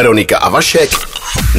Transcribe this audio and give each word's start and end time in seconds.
Veronika 0.00 0.38
a 0.38 0.48
Vašek 0.48 0.90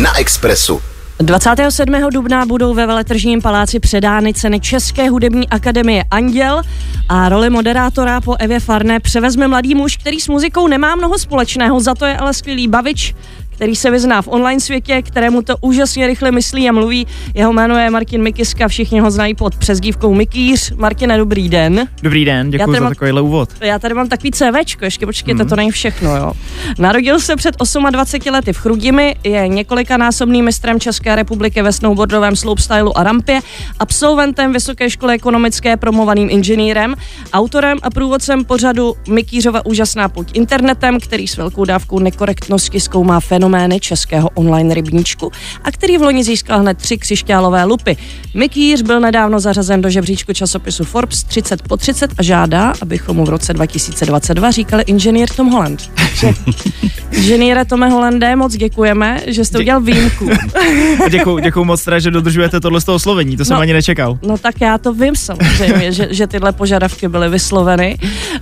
na 0.01 0.19
Expressu. 0.19 0.81
27. 1.19 2.09
dubna 2.09 2.45
budou 2.45 2.73
ve 2.73 2.87
Veletržním 2.87 3.41
paláci 3.41 3.79
předány 3.79 4.33
ceny 4.33 4.59
České 4.59 5.09
hudební 5.09 5.49
akademie 5.49 6.03
Anděl 6.11 6.61
a 7.09 7.29
roli 7.29 7.49
moderátora 7.49 8.21
po 8.21 8.35
Evě 8.39 8.59
Farné 8.59 8.99
převezme 8.99 9.47
mladý 9.47 9.75
muž, 9.75 9.97
který 9.97 10.19
s 10.19 10.27
muzikou 10.27 10.67
nemá 10.67 10.95
mnoho 10.95 11.19
společného, 11.19 11.79
za 11.79 11.95
to 11.95 12.05
je 12.05 12.17
ale 12.17 12.33
skvělý 12.33 12.67
bavič, 12.67 13.15
který 13.61 13.75
se 13.75 13.91
vyzná 13.91 14.21
v 14.21 14.27
online 14.27 14.59
světě, 14.59 15.01
kterému 15.01 15.41
to 15.41 15.55
úžasně 15.61 16.07
rychle 16.07 16.31
myslí 16.31 16.69
a 16.69 16.71
mluví. 16.71 17.07
Jeho 17.33 17.53
jméno 17.53 17.77
je 17.77 17.89
Martin 17.89 18.23
Mikiska, 18.23 18.67
všichni 18.67 18.99
ho 18.99 19.11
znají 19.11 19.35
pod 19.35 19.55
přezdívkou 19.55 20.13
Mikýř. 20.13 20.71
Martine, 20.71 21.17
dobrý 21.17 21.49
den. 21.49 21.87
Dobrý 22.03 22.25
den, 22.25 22.51
děkuji 22.51 22.79
za 22.79 22.89
takovýhle 22.89 23.21
úvod. 23.21 23.49
Já 23.59 23.79
tady 23.79 23.93
mám 23.93 24.09
takový 24.09 24.31
CVčko, 24.31 24.85
ještě 24.85 25.05
počkejte, 25.05 25.43
mm. 25.43 25.49
to 25.49 25.55
není 25.55 25.71
všechno, 25.71 26.17
jo. 26.17 26.31
Narodil 26.79 27.19
se 27.19 27.35
před 27.35 27.55
28 27.91 28.33
lety 28.33 28.53
v 28.53 28.57
Chrudimi, 28.57 29.15
je 29.23 29.47
několikanásobným 29.47 30.45
mistrem 30.45 30.79
České 30.79 31.15
republiky 31.15 31.61
ve 31.61 31.73
snowboardovém 31.73 32.35
slopestylu 32.35 32.97
a 32.97 33.03
rampě, 33.03 33.39
absolventem 33.79 34.53
Vysoké 34.53 34.89
školy 34.89 35.13
ekonomické, 35.13 35.77
promovaným 35.77 36.29
inženýrem, 36.29 36.95
autorem 37.33 37.77
a 37.81 37.89
průvodcem 37.89 38.45
pořadu 38.45 38.95
Mikýřova 39.09 39.65
úžasná 39.65 40.09
puť 40.09 40.31
internetem, 40.33 40.99
který 40.99 41.27
s 41.27 41.37
velkou 41.37 41.65
dávkou 41.65 41.99
nekorektnosti 41.99 42.79
zkoumá 42.79 43.19
fenomén 43.19 43.50
fenomény 43.51 43.79
českého 43.79 44.29
online 44.29 44.73
rybníčku 44.73 45.31
a 45.63 45.71
který 45.71 45.97
v 45.97 46.01
loni 46.01 46.23
získal 46.23 46.59
hned 46.59 46.77
tři 46.77 46.97
křišťálové 46.97 47.63
lupy. 47.63 47.97
Mikýř 48.33 48.81
byl 48.81 48.99
nedávno 48.99 49.39
zařazen 49.39 49.81
do 49.81 49.89
žebříčku 49.89 50.33
časopisu 50.33 50.83
Forbes 50.83 51.23
30 51.23 51.61
po 51.61 51.77
30 51.77 52.11
a 52.17 52.23
žádá, 52.23 52.73
abychom 52.81 53.17
mu 53.17 53.25
v 53.25 53.29
roce 53.29 53.53
2022 53.53 54.51
říkali 54.51 54.83
inženýr 54.87 55.29
Tom 55.29 55.49
Holland. 55.49 55.91
Inženýre 57.11 57.65
Tome 57.65 57.89
Hollande, 57.89 58.35
moc 58.35 58.55
děkujeme, 58.55 59.21
že 59.27 59.45
jste 59.45 59.59
udělal 59.59 59.81
výjimku. 59.81 60.29
děkuji, 61.09 61.39
děkuji 61.39 61.63
moc 61.63 61.83
teda, 61.83 61.99
že 61.99 62.11
dodržujete 62.11 62.59
tohle 62.59 62.81
z 62.81 62.83
toho 62.83 62.99
slovení, 62.99 63.37
to 63.37 63.45
jsem 63.45 63.55
no, 63.55 63.61
ani 63.61 63.73
nečekal. 63.73 64.19
No 64.21 64.37
tak 64.37 64.61
já 64.61 64.77
to 64.77 64.93
vím 64.93 65.15
samozřejmě, 65.15 65.91
že, 65.91 66.07
že 66.11 66.27
tyhle 66.27 66.51
požadavky 66.51 67.07
byly 67.07 67.29
vysloveny. 67.29 67.97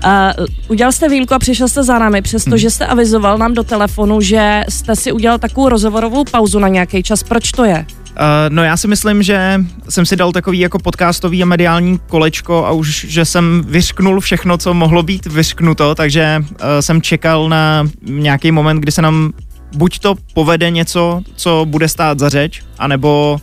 Uh, 0.06 0.46
udělal 0.68 0.92
jste 0.92 1.10
výjimku 1.10 1.34
a 1.34 1.40
přišel 1.40 1.68
jste 1.68 1.84
za 1.84 2.00
námi, 2.00 2.22
přestože 2.22 2.68
hmm. 2.68 2.72
jste 2.72 2.86
avizoval 2.86 3.38
nám 3.38 3.54
do 3.54 3.64
telefonu, 3.64 4.22
že 4.22 4.64
jste 4.70 4.96
si 5.00 5.12
udělal 5.12 5.38
takovou 5.38 5.70
rozhovorovou 5.70 6.24
pauzu 6.24 6.60
na 6.60 6.68
nějaký 6.68 7.04
čas. 7.04 7.24
Proč 7.24 7.52
to 7.52 7.64
je? 7.64 7.86
Uh, 8.10 8.16
no 8.50 8.64
já 8.64 8.78
si 8.78 8.88
myslím, 8.88 9.24
že 9.24 9.62
jsem 9.90 10.06
si 10.06 10.16
dal 10.16 10.32
takový 10.32 10.60
jako 10.60 10.80
podcastový 10.80 11.44
a 11.44 11.46
mediální 11.46 12.00
kolečko 12.08 12.66
a 12.66 12.72
už, 12.72 13.06
že 13.10 13.26
jsem 13.26 13.64
vyřknul 13.68 14.20
všechno, 14.20 14.58
co 14.58 14.74
mohlo 14.74 15.04
být 15.04 15.26
vyřknuto, 15.26 15.96
takže 15.96 16.38
uh, 16.40 16.56
jsem 16.80 17.02
čekal 17.02 17.50
na 17.50 17.88
nějaký 18.02 18.52
moment, 18.52 18.80
kdy 18.80 18.92
se 18.92 19.02
nám 19.02 19.34
buď 19.76 20.00
to 20.00 20.16
povede 20.34 20.70
něco, 20.70 21.22
co 21.36 21.66
bude 21.70 21.88
stát 21.88 22.20
za 22.20 22.30
řeč, 22.30 22.64
anebo 22.78 23.38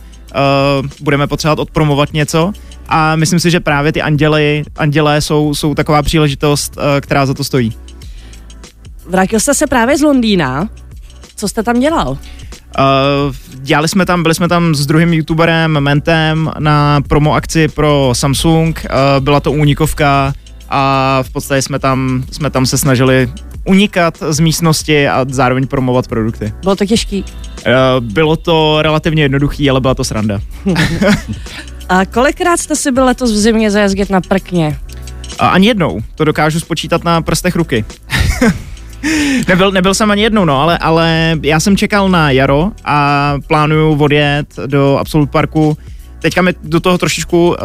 uh, 0.81 0.87
budeme 1.01 1.27
potřebovat 1.27 1.59
odpromovat 1.59 2.13
něco. 2.13 2.53
A 2.89 3.15
myslím 3.15 3.39
si, 3.39 3.51
že 3.51 3.59
právě 3.59 3.91
ty 3.91 4.01
anděly, 4.01 4.63
andělé 4.75 5.21
jsou, 5.21 5.55
jsou 5.55 5.75
taková 5.75 6.01
příležitost, 6.01 6.77
která 7.01 7.25
za 7.25 7.33
to 7.33 7.43
stojí. 7.43 7.73
Vrátil 9.09 9.39
jste 9.39 9.53
se 9.53 9.67
právě 9.67 9.97
z 9.97 10.01
Londýna. 10.01 10.69
Co 11.37 11.47
jste 11.47 11.63
tam 11.63 11.79
dělal? 11.79 12.09
Uh, 12.09 12.17
dělali 13.53 13.87
jsme 13.87 14.05
tam, 14.05 14.23
byli 14.23 14.35
jsme 14.35 14.47
tam 14.47 14.75
s 14.75 14.85
druhým 14.85 15.13
youtuberem 15.13 15.79
Mentem 15.79 16.51
na 16.59 17.01
promo 17.07 17.33
akci 17.33 17.67
pro 17.67 18.09
Samsung, 18.13 18.85
uh, 18.85 19.23
byla 19.23 19.39
to 19.39 19.51
únikovka 19.51 20.33
a 20.69 21.19
v 21.23 21.29
podstatě 21.29 21.61
jsme 21.61 21.79
tam, 21.79 22.23
jsme 22.31 22.49
tam 22.49 22.65
se 22.65 22.77
snažili 22.77 23.31
unikat 23.65 24.23
z 24.29 24.39
místnosti 24.39 25.07
a 25.07 25.25
zároveň 25.29 25.67
promovat 25.67 26.07
produkty. 26.07 26.53
Bylo 26.61 26.75
to 26.75 26.85
těžký? 26.85 27.23
Uh, 27.23 28.05
bylo 28.05 28.35
to 28.35 28.81
relativně 28.81 29.23
jednoduchý, 29.23 29.69
ale 29.69 29.81
byla 29.81 29.95
to 29.95 30.03
sranda. 30.03 30.39
a 31.89 32.05
kolikrát 32.05 32.57
jste 32.57 32.75
si 32.75 32.91
byl 32.91 33.05
letos 33.05 33.31
v 33.31 33.35
zimě 33.35 33.71
zajezdit 33.71 34.09
na 34.09 34.21
prkně? 34.21 34.79
Uh, 35.41 35.47
ani 35.47 35.67
jednou, 35.67 35.99
to 36.15 36.23
dokážu 36.23 36.59
spočítat 36.59 37.03
na 37.03 37.21
prstech 37.21 37.55
ruky. 37.55 37.85
nebyl, 39.47 39.71
nebyl 39.71 39.93
jsem 39.93 40.11
ani 40.11 40.21
jednou, 40.21 40.45
no, 40.45 40.61
ale, 40.61 40.77
ale 40.77 41.37
já 41.43 41.59
jsem 41.59 41.77
čekal 41.77 42.09
na 42.09 42.31
jaro 42.31 42.71
a 42.85 43.35
plánuju 43.47 44.03
odjet 44.03 44.55
do 44.65 44.97
Absolut 44.97 45.31
Parku. 45.31 45.77
Teďka 46.21 46.41
mi 46.41 46.53
do 46.63 46.79
toho 46.79 46.97
trošičku 46.97 47.47
uh, 47.47 47.55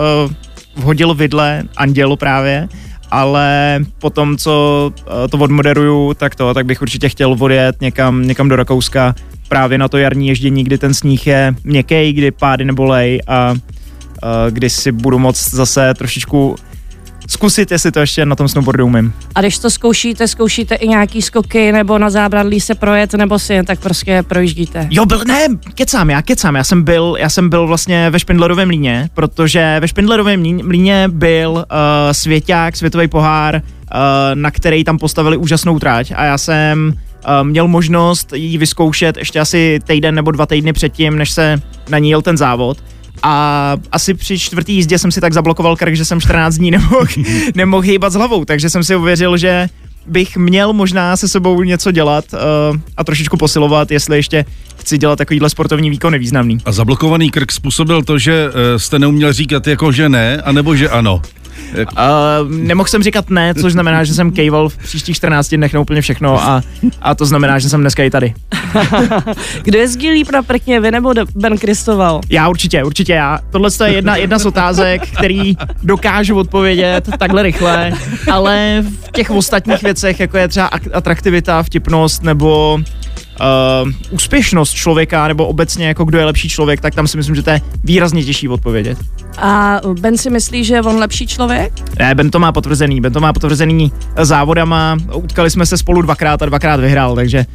vhodil 0.76 1.14
vidle 1.14 1.62
Andělo 1.76 2.16
právě, 2.16 2.68
ale 3.10 3.78
potom, 3.98 4.36
co 4.36 4.92
uh, 4.96 5.28
to 5.30 5.38
odmoderuju, 5.38 6.14
tak 6.14 6.34
to, 6.34 6.54
tak 6.54 6.66
bych 6.66 6.82
určitě 6.82 7.08
chtěl 7.08 7.36
odjet 7.40 7.80
někam, 7.80 8.26
někam 8.26 8.48
do 8.48 8.56
Rakouska 8.56 9.14
právě 9.48 9.78
na 9.78 9.88
to 9.88 9.98
jarní 9.98 10.28
ježdění, 10.28 10.64
kdy 10.64 10.78
ten 10.78 10.94
sníh 10.94 11.26
je 11.26 11.54
měkký, 11.64 12.12
kdy 12.12 12.30
pády 12.30 12.64
nebolej 12.64 13.20
a 13.26 13.52
uh, 13.52 13.58
kdy 14.50 14.70
si 14.70 14.92
budu 14.92 15.18
moct 15.18 15.50
zase 15.50 15.94
trošičku 15.94 16.56
zkusit, 17.32 17.70
jestli 17.70 17.92
to 17.92 18.00
ještě 18.00 18.26
na 18.26 18.36
tom 18.36 18.48
snowboardu 18.48 18.86
umím. 18.86 19.12
A 19.34 19.40
když 19.40 19.58
to 19.58 19.70
zkoušíte, 19.70 20.28
zkoušíte 20.28 20.74
i 20.74 20.88
nějaký 20.88 21.22
skoky 21.22 21.72
nebo 21.72 21.98
na 21.98 22.10
zábradlí 22.10 22.60
se 22.60 22.74
projet, 22.74 23.14
nebo 23.14 23.38
si 23.38 23.54
jen 23.54 23.64
tak 23.64 23.80
prostě 23.80 24.22
projíždíte? 24.22 24.86
Jo, 24.90 25.06
byl, 25.06 25.20
ne, 25.26 25.46
kecám, 25.74 26.10
já 26.10 26.22
kecám, 26.22 26.56
já 26.56 26.64
jsem 26.64 26.82
byl, 26.82 27.16
já 27.18 27.28
jsem 27.28 27.48
byl 27.48 27.66
vlastně 27.66 28.10
ve 28.10 28.18
Špindlerovém 28.20 28.68
mlíně, 28.68 29.10
protože 29.14 29.76
ve 29.80 29.88
Špindlerovém 29.88 30.40
mlíně 30.40 31.08
byl 31.08 31.50
uh, 31.50 31.64
svěťák, 32.12 32.76
světový 32.76 33.08
pohár, 33.08 33.54
uh, 33.54 33.60
na 34.34 34.50
který 34.50 34.84
tam 34.84 34.98
postavili 34.98 35.36
úžasnou 35.36 35.78
trať 35.78 36.12
a 36.16 36.24
já 36.24 36.38
jsem 36.38 36.88
uh, 36.88 37.46
měl 37.46 37.68
možnost 37.68 38.32
ji 38.34 38.58
vyzkoušet 38.58 39.16
ještě 39.16 39.40
asi 39.40 39.80
týden 39.86 40.14
nebo 40.14 40.30
dva 40.30 40.46
týdny 40.46 40.72
předtím, 40.72 41.18
než 41.18 41.30
se 41.30 41.62
na 41.88 41.98
ní 41.98 42.10
jel 42.10 42.22
ten 42.22 42.36
závod 42.36 42.78
a 43.22 43.76
asi 43.92 44.14
při 44.14 44.38
čtvrtý 44.38 44.74
jízdě 44.74 44.98
jsem 44.98 45.12
si 45.12 45.20
tak 45.20 45.32
zablokoval 45.32 45.76
krk, 45.76 45.94
že 45.94 46.04
jsem 46.04 46.20
14 46.20 46.54
dní 46.54 46.70
nemohl, 46.70 47.06
nemohl 47.54 47.82
hýbat 47.82 48.12
s 48.12 48.16
hlavou, 48.16 48.44
takže 48.44 48.70
jsem 48.70 48.84
si 48.84 48.96
uvěřil, 48.96 49.36
že 49.36 49.68
bych 50.06 50.36
měl 50.36 50.72
možná 50.72 51.16
se 51.16 51.28
sebou 51.28 51.62
něco 51.62 51.90
dělat 51.90 52.24
uh, 52.32 52.78
a 52.96 53.04
trošičku 53.04 53.36
posilovat, 53.36 53.90
jestli 53.90 54.16
ještě 54.16 54.44
chci 54.76 54.98
dělat 54.98 55.16
takovýhle 55.16 55.50
sportovní 55.50 55.90
výkon 55.90 56.12
nevýznamný. 56.12 56.58
A 56.64 56.72
zablokovaný 56.72 57.30
krk 57.30 57.52
způsobil 57.52 58.02
to, 58.02 58.18
že 58.18 58.48
uh, 58.48 58.52
jste 58.76 58.98
neuměl 58.98 59.32
říkat 59.32 59.66
jako, 59.66 59.92
že 59.92 60.08
ne, 60.08 60.42
anebo 60.42 60.76
že 60.76 60.88
ano? 60.88 61.22
Uh, 61.78 62.50
nemohl 62.50 62.88
jsem 62.88 63.02
říkat 63.02 63.30
ne, 63.30 63.54
což 63.54 63.72
znamená, 63.72 64.04
že 64.04 64.14
jsem 64.14 64.32
kejval 64.32 64.68
v 64.68 64.76
příštích 64.76 65.16
14 65.16 65.48
dnech 65.48 65.74
na 65.74 65.80
úplně 65.80 66.00
všechno 66.00 66.42
a, 66.42 66.62
a 67.02 67.14
to 67.14 67.26
znamená, 67.26 67.58
že 67.58 67.68
jsem 67.68 67.80
dneska 67.80 68.02
i 68.02 68.10
tady. 68.10 68.34
Kdo 69.62 69.78
je 69.78 69.88
líp 70.12 70.30
na 70.32 70.42
prkně, 70.42 70.80
vy 70.80 70.90
nebo 70.90 71.14
Ben 71.34 71.58
Kristoval? 71.58 72.20
Já 72.30 72.48
určitě, 72.48 72.84
určitě 72.84 73.12
já. 73.12 73.38
Tohle 73.50 73.70
je 73.84 73.92
jedna, 73.92 74.16
jedna 74.16 74.38
z 74.38 74.46
otázek, 74.46 75.02
který 75.18 75.56
dokážu 75.82 76.36
odpovědět 76.36 77.08
takhle 77.18 77.42
rychle, 77.42 77.92
ale 78.32 78.84
v 79.06 79.12
těch 79.12 79.30
ostatních 79.30 79.82
věcech, 79.82 80.20
jako 80.20 80.36
je 80.36 80.48
třeba 80.48 80.70
atraktivita, 80.92 81.62
vtipnost 81.62 82.22
nebo 82.22 82.80
uh, 83.40 83.90
úspěšnost 84.10 84.72
člověka 84.72 85.28
nebo 85.28 85.46
obecně 85.46 85.86
jako 85.86 86.04
kdo 86.04 86.18
je 86.18 86.24
lepší 86.24 86.48
člověk, 86.48 86.80
tak 86.80 86.94
tam 86.94 87.06
si 87.06 87.16
myslím, 87.16 87.34
že 87.34 87.42
to 87.42 87.50
je 87.50 87.60
výrazně 87.84 88.24
těžší 88.24 88.48
odpovědět. 88.48 88.98
A 89.38 89.80
Ben 90.00 90.18
si 90.18 90.30
myslí, 90.30 90.64
že 90.64 90.74
je 90.74 90.82
on 90.82 90.96
lepší 90.96 91.26
člověk? 91.26 91.72
Ne, 91.98 92.14
Ben 92.14 92.30
to 92.30 92.38
má 92.38 92.52
potvrzený. 92.52 93.00
Ben 93.00 93.12
to 93.12 93.20
má 93.20 93.32
potvrzený 93.32 93.92
závodama. 94.22 94.96
Utkali 95.14 95.50
jsme 95.50 95.66
se 95.66 95.78
spolu 95.78 96.02
dvakrát 96.02 96.42
a 96.42 96.46
dvakrát 96.46 96.80
vyhrál, 96.80 97.14
takže 97.14 97.46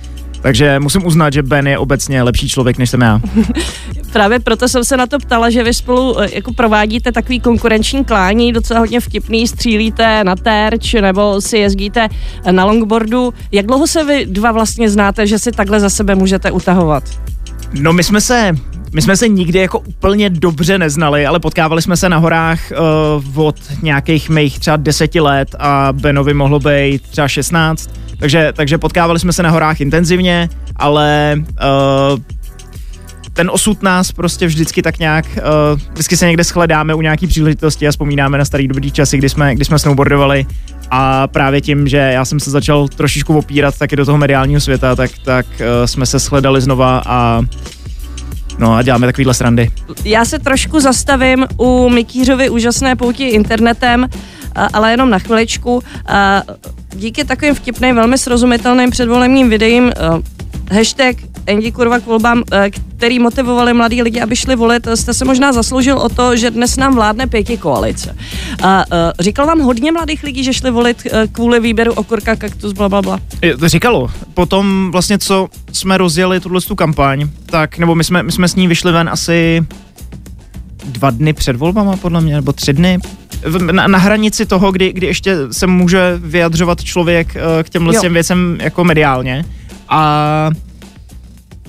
takže 0.42 0.80
musím 0.80 1.06
uznat, 1.06 1.34
že 1.34 1.44
Ben 1.44 1.68
je 1.68 1.78
obecně 1.78 2.24
lepší 2.24 2.50
člověk, 2.50 2.78
než 2.78 2.90
jsem 2.90 3.02
já. 3.02 3.22
Právě 4.12 4.40
proto 4.40 4.68
jsem 4.68 4.84
se 4.84 4.98
na 4.98 5.08
to 5.08 5.20
ptala, 5.20 5.50
že 5.50 5.64
vy 5.64 5.74
spolu 5.74 6.22
eh, 6.22 6.30
jako 6.34 6.54
provádíte 6.54 7.12
takový 7.12 7.40
konkurenční 7.40 8.06
klání, 8.06 8.54
docela 8.54 8.80
hodně 8.80 9.00
vtipný, 9.00 9.48
střílíte 9.48 10.24
na 10.24 10.36
terč 10.36 10.94
nebo 10.94 11.42
si 11.42 11.58
jezdíte 11.58 12.10
na 12.52 12.66
longboardu. 12.66 13.34
Jak 13.52 13.66
dlouho 13.66 13.88
se 13.88 14.04
vy 14.04 14.26
dva 14.26 14.52
vlastně 14.52 14.90
znáte, 14.90 15.28
že 15.28 15.40
si 15.40 15.52
takhle 15.52 15.80
za 15.80 15.90
sebe 15.90 16.16
můžete 16.16 16.52
utahovat? 16.52 17.04
No 17.74 17.94
my 17.94 18.04
jsme 18.04 18.22
se 18.22 18.56
my 18.94 19.02
jsme 19.02 19.18
se 19.18 19.28
nikdy 19.28 19.60
jako 19.60 19.80
úplně 19.80 20.30
dobře 20.30 20.78
neznali, 20.78 21.26
ale 21.26 21.40
potkávali 21.40 21.82
jsme 21.82 21.98
se 21.98 22.10
na 22.10 22.18
horách 22.18 22.60
uh, 23.36 23.46
od 23.46 23.56
nějakých 23.82 24.30
mých 24.30 24.60
třeba 24.60 24.78
deseti 24.78 25.20
let 25.20 25.56
a 25.60 25.90
Benovi 25.92 26.34
mohlo 26.34 26.60
být 26.60 27.02
třeba 27.02 27.28
16 27.28 27.90
takže, 28.20 28.54
takže 28.56 28.78
potkávali 28.78 29.20
jsme 29.20 29.34
se 29.34 29.44
na 29.44 29.50
horách 29.50 29.82
intenzivně, 29.82 30.50
ale 30.76 31.36
uh, 31.38 32.20
ten 33.34 33.50
osud 33.50 33.84
nás 33.84 34.12
prostě 34.12 34.48
vždycky 34.48 34.82
tak 34.82 35.00
nějak, 35.00 35.26
uh, 35.26 35.80
vždycky 35.92 36.18
se 36.18 36.28
někde 36.28 36.44
shledáme 36.44 36.94
u 36.94 37.02
nějaký 37.02 37.28
příležitosti 37.28 37.88
a 37.88 37.92
vzpomínáme 37.92 38.38
na 38.38 38.46
starý 38.46 38.68
dobrý 38.68 38.92
časy, 38.92 39.18
kdy 39.18 39.30
jsme, 39.30 39.56
kdy 39.56 39.66
jsme 39.66 39.80
snowboardovali 39.80 40.46
a 40.92 41.28
právě 41.28 41.62
tím, 41.62 41.88
že 41.88 41.98
já 41.98 42.26
jsem 42.26 42.40
se 42.40 42.52
začal 42.52 42.88
trošičku 42.88 43.38
opírat 43.38 43.78
taky 43.78 43.96
do 43.96 44.06
toho 44.06 44.18
mediálního 44.18 44.62
světa, 44.62 44.96
tak, 44.96 45.12
tak 45.24 45.46
uh, 45.46 45.86
jsme 45.86 46.06
se 46.06 46.20
shledali 46.20 46.62
znova 46.62 47.04
a 47.06 47.42
No 48.60 48.74
a 48.74 48.82
děláme 48.82 49.08
takovýhle 49.08 49.34
srandy. 49.34 49.72
Já 50.06 50.26
se 50.26 50.40
trošku 50.40 50.80
zastavím 50.80 51.46
u 51.58 51.90
Mikýřovy 51.90 52.50
úžasné 52.50 52.96
pouti 52.96 53.28
internetem, 53.28 54.08
ale 54.74 54.92
jenom 54.92 55.10
na 55.10 55.20
chviličku 55.20 55.84
díky 56.96 57.26
takovým 57.26 57.56
vtipným, 57.56 57.96
velmi 57.96 58.18
srozumitelným 58.18 58.92
předvolebním 58.92 59.50
videím 59.50 59.92
hashtag 60.72 61.16
Andy 61.48 61.72
kurva 61.72 62.00
k 62.00 62.06
volbám, 62.06 62.44
který 62.98 63.20
motivovali 63.20 63.74
mladí 63.74 64.02
lidi, 64.02 64.22
aby 64.22 64.36
šli 64.36 64.56
volit, 64.56 64.88
jste 64.96 65.14
se 65.14 65.26
možná 65.26 65.54
zasloužil 65.54 65.98
o 65.98 66.10
to, 66.10 66.36
že 66.36 66.52
dnes 66.52 66.78
nám 66.78 66.96
vládne 66.96 67.28
pěti 67.28 67.58
koalice. 67.58 68.16
A 68.64 68.78
uh, 68.78 68.94
říkal 69.20 69.46
vám 69.46 69.60
hodně 69.60 69.92
mladých 69.92 70.24
lidí, 70.24 70.44
že 70.44 70.54
šli 70.54 70.72
volit 70.72 70.98
uh, 71.06 71.20
kvůli 71.32 71.60
výběru 71.60 71.94
okurka, 71.94 72.36
kaktus, 72.36 72.74
bla, 72.74 72.90
bla, 72.90 73.02
bla. 73.02 73.20
Říkalo. 73.66 74.12
Potom 74.34 74.90
vlastně, 74.92 75.18
co 75.18 75.48
jsme 75.72 75.98
rozjeli 75.98 76.40
tuhle 76.40 76.62
tu 76.62 76.76
kampaň, 76.76 77.30
tak, 77.46 77.78
nebo 77.78 77.96
my 77.96 78.04
jsme, 78.04 78.24
my 78.24 78.32
jsme 78.32 78.48
s 78.48 78.56
ní 78.56 78.68
vyšli 78.68 78.92
ven 78.92 79.10
asi 79.10 79.66
dva 80.86 81.10
dny 81.10 81.34
před 81.34 81.56
volbama, 81.56 81.98
podle 81.98 82.22
mě, 82.22 82.36
nebo 82.36 82.54
tři 82.54 82.74
dny. 82.74 83.00
Na, 83.72 83.88
na 83.88 83.98
hranici 83.98 84.46
toho, 84.46 84.72
kdy, 84.72 84.94
kdy 84.94 85.08
ještě 85.08 85.36
se 85.52 85.68
může 85.68 86.00
vyjadřovat 86.18 86.84
člověk 86.84 87.36
uh, 87.36 87.64
k 87.64 87.70
těmhle 87.70 87.96
těm 88.02 88.14
věcem 88.14 88.58
jako 88.62 88.84
mediálně. 88.84 89.46
A 89.90 90.50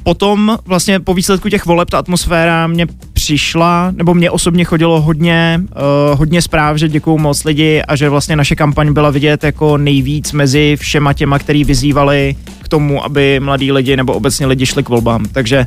potom 0.03 0.59
vlastně 0.67 1.01
po 1.01 1.15
výsledku 1.15 1.49
těch 1.49 1.67
voleb 1.67 1.91
ta 1.91 1.99
atmosféra 1.99 2.67
mě 2.67 2.87
přišla, 3.13 3.93
nebo 3.97 4.15
mě 4.15 4.31
osobně 4.31 4.65
chodilo 4.65 5.01
hodně, 5.01 5.61
uh, 5.61 6.19
hodně 6.19 6.43
zpráv, 6.43 6.77
že 6.77 6.89
děkuju 6.89 7.19
moc 7.19 7.45
lidi 7.45 7.83
a 7.89 7.97
že 7.97 8.09
vlastně 8.09 8.37
naše 8.37 8.57
kampaň 8.57 8.93
byla 8.93 9.11
vidět 9.11 9.45
jako 9.45 9.77
nejvíc 9.77 10.33
mezi 10.33 10.77
všema 10.81 11.13
těma, 11.13 11.39
který 11.39 11.65
vyzývali 11.65 12.37
k 12.63 12.69
tomu, 12.69 13.05
aby 13.05 13.41
mladí 13.41 13.73
lidi 13.73 13.97
nebo 13.97 14.13
obecně 14.13 14.47
lidi 14.47 14.67
šli 14.67 14.83
k 14.83 14.89
volbám. 14.89 15.25
Takže 15.33 15.67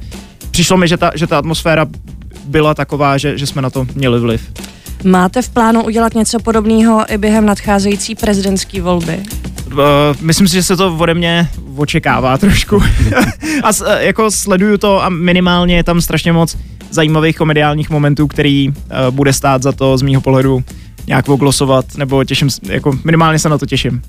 přišlo 0.51 0.77
mi, 0.77 0.88
že 0.88 0.97
ta, 0.97 1.12
že 1.15 1.27
ta 1.27 1.38
atmosféra 1.38 1.86
byla 2.45 2.74
taková, 2.74 3.18
že, 3.18 3.38
že 3.38 3.47
jsme 3.47 3.62
na 3.62 3.69
to 3.69 3.88
měli 3.95 4.19
vliv. 4.19 4.51
Máte 5.03 5.42
v 5.42 5.50
plánu 5.50 5.83
udělat 5.83 6.13
něco 6.13 6.39
podobného 6.39 7.13
i 7.13 7.18
během 7.18 7.45
nadcházející 7.45 8.15
prezidentské 8.15 8.81
volby? 8.81 9.19
Uh, 9.68 9.80
myslím 10.21 10.48
si, 10.48 10.53
že 10.53 10.63
se 10.63 10.77
to 10.77 10.95
ode 10.98 11.13
mě 11.13 11.50
očekává 11.75 12.38
trošku. 12.38 12.83
a 13.63 13.74
s, 13.74 13.86
eh, 13.88 14.06
jako 14.06 14.31
sleduju 14.31 14.77
to 14.77 15.03
a 15.03 15.09
minimálně 15.09 15.75
je 15.75 15.83
tam 15.83 16.01
strašně 16.01 16.33
moc 16.33 16.57
zajímavých 16.92 17.38
komediálních 17.38 17.89
momentů, 17.89 18.27
který 18.27 18.69
uh, 18.69 18.75
bude 19.09 19.33
stát 19.33 19.63
za 19.63 19.71
to 19.71 19.98
z 19.98 20.01
mýho 20.01 20.21
pohledu 20.21 20.63
nějak 21.07 21.30
oglosovat, 21.30 21.86
nebo 21.97 22.24
těším, 22.24 22.50
jako 22.63 22.97
minimálně 23.04 23.39
se 23.39 23.50
na 23.50 23.57
to 23.57 23.65
těším. 23.65 24.01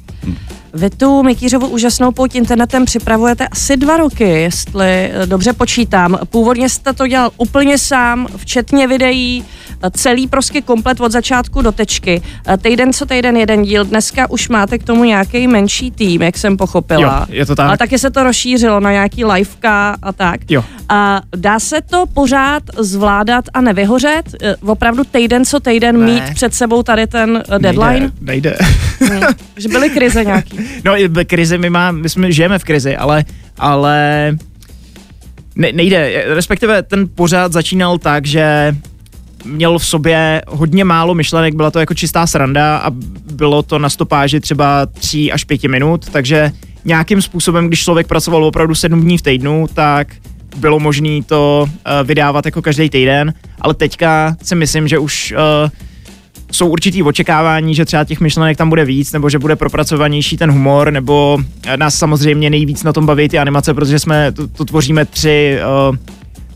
Vy 0.75 0.91
tu 0.91 1.23
Mikýřovu 1.23 1.67
úžasnou 1.67 2.13
pouť 2.13 2.35
internetem 2.35 2.85
připravujete 2.85 3.49
asi 3.49 3.77
dva 3.77 3.97
roky, 3.97 4.25
jestli 4.25 4.87
eh, 4.87 5.27
dobře 5.27 5.53
počítám. 5.53 6.19
Původně 6.31 6.69
jste 6.69 6.93
to 6.93 7.07
dělal 7.07 7.31
úplně 7.37 7.79
sám, 7.79 8.27
včetně 8.37 8.89
videí, 8.89 9.45
eh, 9.83 9.91
celý 9.91 10.29
prostě 10.29 10.63
komplet 10.63 11.01
od 11.01 11.13
začátku 11.13 11.63
do 11.63 11.73
tečky. 11.73 12.23
Eh, 12.47 12.57
týden 12.57 12.93
co 12.93 13.07
týden 13.07 13.37
jeden 13.37 13.63
díl, 13.63 13.85
dneska 13.85 14.31
už 14.31 14.49
máte 14.49 14.79
k 14.79 14.85
tomu 14.85 15.05
nějaký 15.05 15.49
menší 15.49 15.91
tým, 15.91 16.23
jak 16.23 16.39
jsem 16.39 16.57
pochopila. 16.57 17.27
Jo, 17.29 17.35
je 17.37 17.47
to 17.47 17.57
tak. 17.57 17.69
Ale 17.69 17.79
taky 17.79 17.99
se 17.99 18.11
to 18.11 18.23
rozšířilo 18.23 18.81
na 18.81 18.93
nějaký 18.93 19.25
liveka 19.25 19.97
a 20.03 20.13
tak. 20.13 20.41
Jo. 20.51 20.65
A 20.89 21.21
dá 21.37 21.61
se 21.61 21.81
to 21.81 22.05
pořád 22.07 22.63
zvládat 22.79 23.45
a 23.55 23.61
nevyhořet? 23.61 24.23
Opravdu 24.67 25.05
týden 25.05 25.45
co 25.45 25.61
týden 25.61 26.01
ne. 26.01 26.13
mít 26.13 26.35
před 26.35 26.55
sebou 26.55 26.83
tady 26.83 27.07
ten 27.07 27.43
deadline? 27.59 28.13
Nejde. 28.21 28.21
nejde. 28.21 28.57
Hmm. 29.09 29.23
Že 29.57 29.69
byly 29.69 29.91
krize 29.91 30.25
nějaký. 30.25 30.59
No 30.85 31.01
i 31.01 31.09
krizi, 31.25 31.59
my, 31.59 31.71
má, 31.71 31.91
my 31.91 32.09
jsme, 32.09 32.33
žijeme 32.33 32.59
v 32.59 32.65
krizi, 32.65 32.97
ale, 32.97 33.25
ale 33.59 33.99
ne, 35.57 35.73
nejde, 35.73 36.25
respektive 36.27 36.83
ten 36.83 37.09
pořád 37.15 37.53
začínal 37.53 37.99
tak, 37.99 38.27
že 38.27 38.77
měl 39.45 39.79
v 39.79 39.87
sobě 39.87 40.43
hodně 40.49 40.85
málo 40.85 41.15
myšlenek, 41.15 41.55
byla 41.55 41.71
to 41.71 41.81
jako 41.81 41.95
čistá 41.95 42.27
sranda 42.27 42.77
a 42.77 42.91
bylo 43.33 43.63
to 43.63 43.79
na 43.79 43.89
stopáži 43.89 44.41
třeba 44.41 44.87
3 44.87 45.33
až 45.33 45.45
5 45.45 45.65
minut, 45.65 46.11
takže 46.11 46.53
nějakým 46.85 47.23
způsobem, 47.23 47.67
když 47.67 47.83
člověk 47.83 48.07
pracoval 48.07 48.45
opravdu 48.45 48.75
7 48.75 49.01
dní 49.01 49.19
v 49.19 49.23
týdnu, 49.23 49.67
tak 49.75 50.09
bylo 50.57 50.81
možné 50.81 51.23
to 51.27 51.67
uh, 51.69 52.07
vydávat 52.07 52.47
jako 52.47 52.63
každý 52.63 52.91
týden, 52.91 53.35
ale 53.61 53.75
teďka 53.75 54.37
si 54.43 54.55
myslím, 54.55 54.89
že 54.89 54.99
už 54.99 55.35
uh, 55.65 55.71
jsou 56.53 56.69
určitý 56.69 57.03
očekávání, 57.03 57.75
že 57.75 57.85
třeba 57.85 58.05
těch 58.05 58.21
myšlenek 58.21 58.57
tam 58.57 58.69
bude 58.69 58.85
víc, 58.85 59.13
nebo 59.13 59.31
že 59.31 59.39
bude 59.39 59.57
propracovanější 59.57 60.37
ten 60.37 60.51
humor, 60.51 60.91
nebo 60.91 61.39
eh, 61.67 61.77
nás 61.77 61.95
samozřejmě 61.95 62.51
nejvíc 62.51 62.83
na 62.83 62.93
tom 62.93 63.07
baví 63.07 63.29
ty 63.29 63.39
animace, 63.39 63.75
protože 63.75 63.99
jsme 63.99 64.33
to, 64.33 64.49
to 64.49 64.65
tvoříme 64.65 65.05
tři 65.05 65.59
uh, 65.89 65.97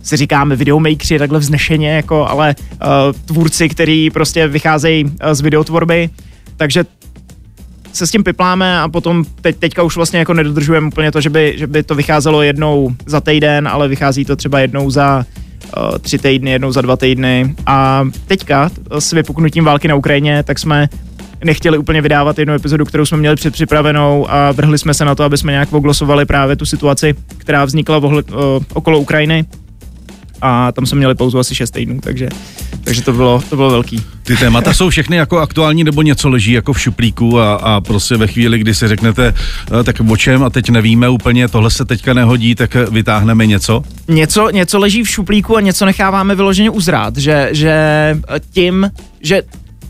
si 0.03 0.17
říkáme 0.17 0.57
videomakeri 0.57 1.19
takhle 1.19 1.39
vznešeně, 1.39 1.91
jako, 1.91 2.27
ale 2.27 2.55
uh, 2.73 2.89
tvůrci, 3.27 3.69
který 3.69 4.11
prostě 4.11 4.49
vycházejí 4.49 5.05
uh, 5.05 5.11
z 5.33 5.41
videotvorby, 5.41 6.11
takže 6.57 6.85
se 7.93 8.07
s 8.07 8.11
tím 8.11 8.25
pipláme 8.25 8.81
a 8.81 8.89
potom 8.89 9.25
teď, 9.41 9.57
teďka 9.57 9.83
už 9.83 9.97
vlastně 9.97 10.19
jako 10.19 10.35
nedodržujeme 10.35 10.89
úplně 10.89 11.13
to, 11.13 11.21
že 11.21 11.31
by, 11.31 11.55
že 11.57 11.67
by 11.67 11.83
to 11.83 11.95
vycházelo 11.95 12.43
jednou 12.43 12.95
za 13.07 13.21
týden, 13.21 13.69
ale 13.69 13.89
vychází 13.89 14.25
to 14.25 14.37
třeba 14.37 14.61
jednou 14.61 14.91
za 14.91 15.27
tři 16.01 16.19
týdny, 16.19 16.51
jednou 16.51 16.73
za 16.73 16.81
dva 16.81 16.97
týdny. 16.97 17.55
A 17.67 18.05
teďka 18.27 18.71
s 18.99 19.13
vypuknutím 19.13 19.65
války 19.65 19.89
na 19.89 19.95
Ukrajině, 19.95 20.43
tak 20.43 20.59
jsme 20.59 20.89
nechtěli 21.45 21.79
úplně 21.79 22.03
vydávat 22.03 22.39
jednu 22.39 22.55
epizodu, 22.55 22.85
kterou 22.85 23.07
jsme 23.07 23.19
měli 23.19 23.37
předpřipravenou 23.37 24.31
a 24.31 24.53
vrhli 24.53 24.79
jsme 24.79 24.95
se 24.95 25.05
na 25.05 25.15
to, 25.15 25.25
aby 25.25 25.39
jsme 25.39 25.53
nějak 25.53 25.73
oglosovali 25.73 26.25
právě 26.27 26.57
tu 26.57 26.67
situaci, 26.67 27.15
která 27.39 27.65
vznikla 27.65 27.97
ohled, 27.97 28.31
uh, 28.31 28.37
okolo 28.75 28.99
Ukrajiny 28.99 29.45
a 30.43 30.73
tam 30.73 30.87
jsme 30.87 30.99
měli 30.99 31.15
pauzu 31.15 31.39
asi 31.39 31.55
6 31.55 31.71
týdnů, 31.71 32.01
takže, 32.01 32.29
takže 32.85 33.03
to, 33.03 33.13
bylo, 33.13 33.43
to 33.51 33.57
bylo 33.57 33.71
velký. 33.71 34.03
Ty 34.23 34.37
témata 34.37 34.75
jsou 34.75 34.91
všechny 34.91 35.17
jako 35.17 35.39
aktuální 35.39 35.85
nebo 35.85 36.03
něco 36.03 36.29
leží 36.29 36.53
jako 36.53 36.73
v 36.73 36.81
šuplíku 36.81 37.41
a, 37.41 37.55
a 37.55 37.81
prostě 37.81 38.17
ve 38.17 38.27
chvíli, 38.27 38.59
kdy 38.59 38.75
si 38.75 38.89
řeknete, 38.89 39.35
eh, 39.81 39.85
tak 39.85 39.97
o 40.09 40.17
čem 40.17 40.45
a 40.45 40.51
teď 40.51 40.71
nevíme 40.71 41.09
úplně, 41.09 41.49
tohle 41.49 41.71
se 41.71 41.85
teďka 41.85 42.15
nehodí, 42.15 42.55
tak 42.55 42.75
vytáhneme 42.75 43.47
něco? 43.47 43.83
Něco, 44.09 44.51
něco 44.51 44.79
leží 44.79 45.03
v 45.03 45.09
šuplíku 45.09 45.57
a 45.57 45.61
něco 45.61 45.85
necháváme 45.85 46.35
vyloženě 46.35 46.71
uzrát, 46.71 47.17
že, 47.17 47.49
že 47.53 47.75
tím, 48.51 48.91
že 49.21 49.43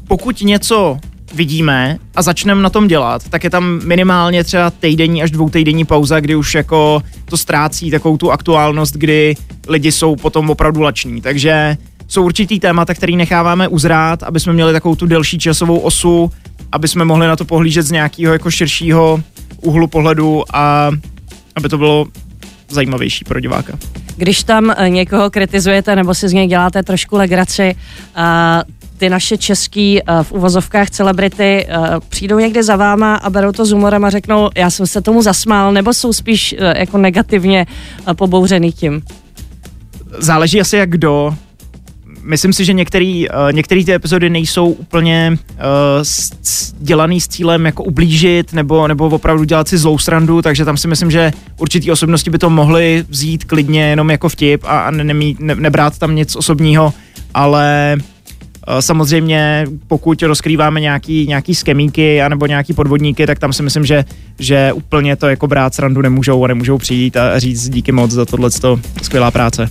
pokud 0.08 0.40
něco 0.40 0.98
vidíme 1.36 1.98
a 2.14 2.22
začneme 2.22 2.62
na 2.62 2.70
tom 2.70 2.88
dělat, 2.88 3.28
tak 3.28 3.44
je 3.44 3.50
tam 3.50 3.80
minimálně 3.84 4.44
třeba 4.44 4.70
týdenní 4.70 5.22
až 5.22 5.30
dvoutýdenní 5.30 5.84
pauza, 5.84 6.20
kdy 6.20 6.34
už 6.36 6.54
jako 6.54 7.02
to 7.24 7.36
ztrácí 7.36 7.90
takovou 7.90 8.16
tu 8.16 8.32
aktuálnost, 8.32 8.94
kdy 8.94 9.34
lidi 9.68 9.92
jsou 9.92 10.16
potom 10.16 10.50
opravdu 10.50 10.80
lační. 10.80 11.20
Takže 11.20 11.76
jsou 12.08 12.24
určitý 12.24 12.60
témata, 12.60 12.94
který 12.94 13.16
necháváme 13.16 13.68
uzrát, 13.68 14.22
aby 14.22 14.40
jsme 14.40 14.52
měli 14.52 14.72
takovou 14.72 14.96
tu 14.96 15.06
delší 15.06 15.38
časovou 15.38 15.78
osu, 15.78 16.30
aby 16.72 16.88
jsme 16.88 17.04
mohli 17.04 17.26
na 17.26 17.36
to 17.36 17.44
pohlížet 17.44 17.86
z 17.86 17.90
nějakého 17.90 18.32
jako 18.32 18.50
širšího 18.50 19.20
úhlu 19.62 19.86
pohledu 19.86 20.44
a 20.52 20.90
aby 21.56 21.68
to 21.68 21.78
bylo 21.78 22.06
zajímavější 22.68 23.24
pro 23.24 23.40
diváka. 23.40 23.78
Když 24.16 24.42
tam 24.42 24.74
eh, 24.76 24.90
někoho 24.90 25.30
kritizujete 25.30 25.96
nebo 25.96 26.14
si 26.14 26.28
z 26.28 26.32
něj 26.32 26.46
děláte 26.46 26.82
trošku 26.82 27.16
legraci, 27.16 27.74
ty 28.96 29.08
naše 29.08 29.36
český 29.36 30.00
uh, 30.02 30.22
v 30.22 30.32
uvozovkách 30.32 30.90
celebrity 30.90 31.66
uh, 31.68 31.84
přijdou 32.08 32.38
někde 32.38 32.62
za 32.62 32.76
váma 32.76 33.14
a 33.14 33.30
berou 33.30 33.52
to 33.52 33.66
s 33.66 33.70
humorem 33.70 34.04
a 34.04 34.10
řeknou, 34.10 34.50
já 34.56 34.70
jsem 34.70 34.86
se 34.86 35.00
tomu 35.00 35.22
zasmál, 35.22 35.72
nebo 35.72 35.94
jsou 35.94 36.12
spíš 36.12 36.54
uh, 36.58 36.66
jako 36.76 36.98
negativně 36.98 37.66
uh, 38.06 38.14
pobouřený 38.14 38.72
tím? 38.72 39.02
Záleží 40.18 40.60
asi 40.60 40.76
jak 40.76 40.90
kdo. 40.90 41.34
Myslím 42.22 42.52
si, 42.52 42.64
že 42.64 42.72
některý, 42.72 43.28
uh, 43.28 43.52
některé 43.52 43.84
ty 43.84 43.94
epizody 43.94 44.30
nejsou 44.30 44.66
úplně 44.66 45.30
uh, 45.30 45.56
s, 46.02 46.72
dělaný 46.78 47.20
s 47.20 47.28
cílem 47.28 47.66
jako 47.66 47.84
ublížit 47.84 48.52
nebo, 48.52 48.88
nebo 48.88 49.06
opravdu 49.06 49.44
dělat 49.44 49.68
si 49.68 49.78
zlou 49.78 49.98
srandu, 49.98 50.42
takže 50.42 50.64
tam 50.64 50.76
si 50.76 50.88
myslím, 50.88 51.10
že 51.10 51.32
určitý 51.58 51.90
osobnosti 51.90 52.30
by 52.30 52.38
to 52.38 52.50
mohly 52.50 53.04
vzít 53.08 53.44
klidně 53.44 53.82
jenom 53.82 54.10
jako 54.10 54.28
vtip 54.28 54.64
a, 54.64 54.80
a 54.80 54.90
nemít, 54.90 55.40
ne, 55.40 55.54
nebrát 55.54 55.98
tam 55.98 56.14
nic 56.14 56.36
osobního, 56.36 56.94
ale 57.34 57.96
Eh, 57.96 58.15
samozřejmě, 58.80 59.66
pokud 59.86 60.22
rozkrýváme 60.22 60.80
nějaký, 60.80 61.26
nějaký 61.26 61.54
skemíky 61.54 62.22
anebo 62.22 62.46
nějaký 62.46 62.72
podvodníky, 62.72 63.26
tak 63.26 63.38
tam 63.38 63.52
si 63.52 63.62
myslím, 63.62 63.84
že, 63.86 64.04
že 64.38 64.72
úplně 64.72 65.16
to 65.16 65.28
jako 65.28 65.46
brát 65.46 65.74
srandu 65.74 66.02
nemůžou 66.02 66.44
a 66.44 66.48
nemůžou 66.48 66.78
přijít 66.78 67.16
a 67.16 67.38
říct 67.38 67.68
díky 67.68 67.92
moc 67.92 68.10
za 68.10 68.24
tohle 68.24 68.50
skvělá 69.02 69.30
práce. 69.30 69.68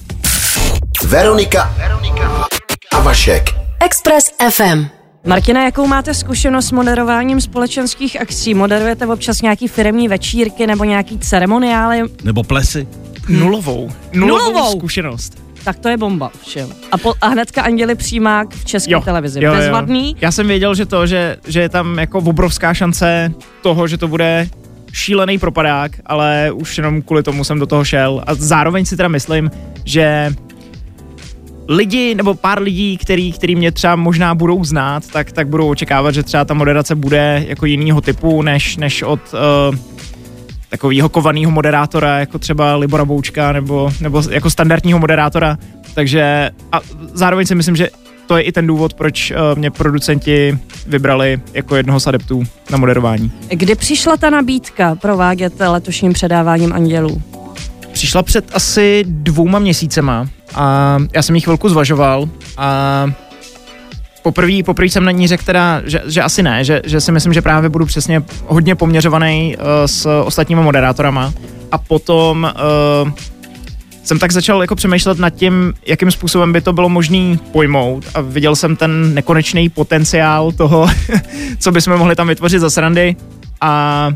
Veronika, 1.08 1.74
Veronika 1.78 2.48
a 2.94 3.02
Vašek. 3.02 3.50
Express 3.86 4.32
FM. 4.50 4.86
Martina, 5.28 5.64
jakou 5.64 5.88
máte 5.88 6.14
zkušenost 6.14 6.66
s 6.66 6.72
moderováním 6.72 7.42
společenských 7.42 8.22
akcí? 8.22 8.54
Moderujete 8.54 9.08
občas 9.08 9.42
nějaký 9.42 9.68
firmní 9.68 10.08
večírky 10.08 10.68
nebo 10.68 10.84
nějaký 10.84 11.20
ceremoniály? 11.20 12.02
Nebo 12.24 12.44
plesy? 12.44 12.88
Nulovou. 13.30 13.92
Nulovou, 14.14 14.52
Nulovou. 14.52 14.72
zkušenost 14.72 15.45
tak 15.66 15.80
to 15.80 15.90
je 15.90 15.98
bomba 15.98 16.32
všem. 16.42 16.70
A, 16.92 16.98
po, 16.98 17.14
a 17.22 17.28
hnedka 17.28 17.62
Anděli 17.62 17.96
Přímák 17.96 18.50
v 18.50 18.66
české 18.66 18.94
jo, 18.94 19.02
televizi. 19.02 19.44
Jo, 19.44 19.54
Bezvadný. 19.54 20.10
Jo. 20.10 20.16
Já 20.22 20.32
jsem 20.32 20.48
věděl, 20.48 20.76
že 20.76 20.86
to, 20.86 21.08
že, 21.08 21.38
že 21.48 21.62
je 21.62 21.70
tam 21.70 22.00
jako 22.00 22.18
obrovská 22.18 22.74
šance 22.74 23.32
toho, 23.62 23.88
že 23.88 23.98
to 23.98 24.08
bude 24.08 24.50
šílený 24.92 25.40
propadák, 25.40 25.92
ale 26.06 26.52
už 26.52 26.78
jenom 26.78 27.02
kvůli 27.02 27.24
tomu 27.24 27.44
jsem 27.44 27.60
do 27.60 27.66
toho 27.66 27.86
šel. 27.86 28.24
A 28.28 28.36
zároveň 28.36 28.86
si 28.86 28.98
teda 28.98 29.10
myslím, 29.10 29.52
že 29.86 30.34
lidi, 31.68 32.16
nebo 32.16 32.34
pár 32.34 32.62
lidí, 32.62 32.98
který, 32.98 33.32
který 33.32 33.56
mě 33.56 33.72
třeba 33.72 33.96
možná 33.96 34.36
budou 34.36 34.64
znát, 34.64 35.04
tak, 35.08 35.32
tak 35.32 35.48
budou 35.48 35.70
očekávat, 35.70 36.12
že 36.12 36.24
třeba 36.24 36.46
ta 36.46 36.54
moderace 36.54 36.96
bude 36.96 37.46
jako 37.48 37.66
jinýho 37.66 38.02
typu, 38.02 38.42
než, 38.42 38.78
než 38.78 39.02
od 39.02 39.20
uh, 39.70 39.76
takového 40.76 41.10
kovaného 41.10 41.52
moderátora, 41.52 42.20
jako 42.20 42.40
třeba 42.40 42.76
Libora 42.76 43.06
Boučka, 43.06 43.52
nebo, 43.52 43.92
nebo 44.02 44.24
jako 44.32 44.50
standardního 44.50 45.00
moderátora. 45.00 45.58
Takže 45.94 46.50
a 46.72 46.80
zároveň 47.14 47.46
si 47.46 47.56
myslím, 47.56 47.76
že 47.76 47.90
to 48.28 48.38
je 48.38 48.44
i 48.44 48.52
ten 48.52 48.68
důvod, 48.68 48.94
proč 48.94 49.32
uh, 49.32 49.60
mě 49.60 49.72
producenti 49.72 50.58
vybrali 50.88 51.42
jako 51.54 51.76
jednoho 51.76 52.00
z 52.00 52.08
adeptů 52.08 52.44
na 52.70 52.78
moderování. 52.78 53.32
Kdy 53.50 53.76
přišla 53.76 54.18
ta 54.18 54.30
nabídka 54.30 54.96
provádět 54.96 55.54
letošním 55.60 56.14
předáváním 56.14 56.74
Andělů? 56.74 57.22
Přišla 57.92 58.24
před 58.24 58.46
asi 58.54 59.04
dvouma 59.08 59.60
měsícema 59.60 60.28
a 60.56 60.98
já 61.14 61.22
jsem 61.22 61.36
ji 61.36 61.42
chvilku 61.42 61.70
zvažoval 61.70 62.30
a 62.58 63.06
poprvé, 64.26 64.64
poprvé 64.66 64.90
jsem 64.90 65.06
na 65.06 65.12
ní 65.12 65.28
řekl 65.28 65.44
teda, 65.46 65.82
že, 65.86 66.02
že 66.06 66.22
asi 66.22 66.44
ne, 66.44 66.64
že, 66.64 66.82
že 66.86 67.02
si 67.02 67.12
myslím, 67.12 67.34
že 67.34 67.42
právě 67.42 67.70
budu 67.70 67.86
přesně 67.86 68.24
hodně 68.46 68.76
poměřovaný 68.76 69.56
uh, 69.58 69.64
s 69.86 70.22
ostatníma 70.26 70.62
moderátorama. 70.62 71.34
A 71.72 71.78
potom 71.78 72.54
uh, 73.06 73.12
jsem 74.04 74.20
tak 74.20 74.32
začal 74.32 74.62
jako 74.62 74.76
přemýšlet 74.76 75.20
nad 75.20 75.30
tím, 75.30 75.74
jakým 75.88 76.12
způsobem 76.12 76.54
by 76.54 76.62
to 76.62 76.74
bylo 76.74 76.90
možné 76.90 77.38
pojmout 77.52 78.06
a 78.14 78.22
viděl 78.22 78.56
jsem 78.56 78.76
ten 78.76 79.14
nekonečný 79.14 79.70
potenciál 79.70 80.52
toho, 80.52 80.88
co 81.60 81.72
bychom 81.72 81.98
mohli 81.98 82.16
tam 82.16 82.28
vytvořit 82.28 82.60
za 82.60 82.70
srandy. 82.70 83.16
A 83.62 84.14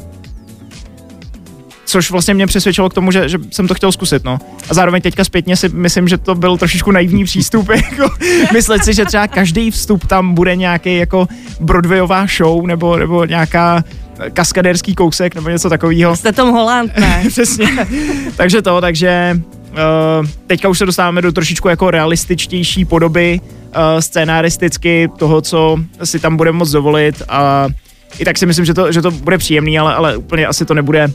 což 1.90 2.12
vlastně 2.12 2.34
mě 2.34 2.48
přesvědčilo 2.48 2.90
k 2.90 2.94
tomu, 2.94 3.12
že, 3.12 3.30
že 3.30 3.38
jsem 3.52 3.68
to 3.68 3.74
chtěl 3.74 3.92
zkusit, 3.92 4.24
no. 4.24 4.40
A 4.70 4.74
zároveň 4.74 5.02
teďka 5.02 5.24
zpětně 5.24 5.58
si 5.58 5.70
myslím, 5.70 6.08
že 6.08 6.18
to 6.18 6.36
byl 6.36 6.58
trošičku 6.58 6.92
naivní 6.92 7.24
přístup, 7.24 7.70
jako 7.92 8.14
myslet 8.54 8.84
si, 8.84 8.94
že 8.94 9.06
třeba 9.06 9.28
každý 9.28 9.72
vstup 9.72 10.08
tam 10.08 10.34
bude 10.34 10.56
nějaký 10.56 10.98
jako 10.98 11.28
Broadwayová 11.60 12.26
show 12.38 12.68
nebo, 12.68 12.98
nebo 12.98 13.26
nějaká 13.26 13.84
kaskadérský 14.34 14.96
kousek 14.96 15.36
nebo 15.36 15.50
něco 15.50 15.70
takového. 15.70 16.16
Jste 16.16 16.32
Tom 16.32 16.52
Holland, 16.52 16.98
ne? 16.98 17.24
Přesně. 17.30 17.68
takže 18.36 18.62
to, 18.62 18.82
takže 18.82 19.40
uh, 19.72 20.28
teďka 20.48 20.70
už 20.70 20.78
se 20.78 20.86
dostáváme 20.86 21.22
do 21.22 21.32
trošičku 21.32 21.68
jako 21.68 21.92
realističtější 21.92 22.86
podoby 22.86 23.42
uh, 23.42 24.00
scénaristicky 24.00 25.10
toho, 25.18 25.42
co 25.42 25.78
si 26.04 26.20
tam 26.20 26.38
budeme 26.38 26.58
moc 26.58 26.72
dovolit 26.72 27.24
a 27.30 27.68
i 28.20 28.26
tak 28.26 28.38
si 28.38 28.46
myslím, 28.46 28.66
že 28.66 28.74
to, 28.74 28.92
že 28.92 29.02
to 29.02 29.12
bude 29.12 29.38
příjemný, 29.38 29.80
ale, 29.80 29.96
ale 29.96 30.18
úplně 30.18 30.48
asi 30.48 30.66
to 30.66 30.74
nebude 30.74 31.08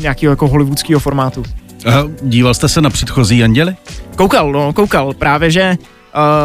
nějakého 0.00 0.32
jako 0.32 0.48
hollywoodského 0.48 1.00
formátu. 1.00 1.42
A 1.86 2.04
díval 2.22 2.54
jste 2.54 2.68
se 2.68 2.80
na 2.80 2.90
předchozí 2.90 3.44
Anděly? 3.44 3.76
Koukal, 4.16 4.52
no, 4.52 4.72
koukal. 4.72 5.12
Právě, 5.12 5.50
že 5.50 5.76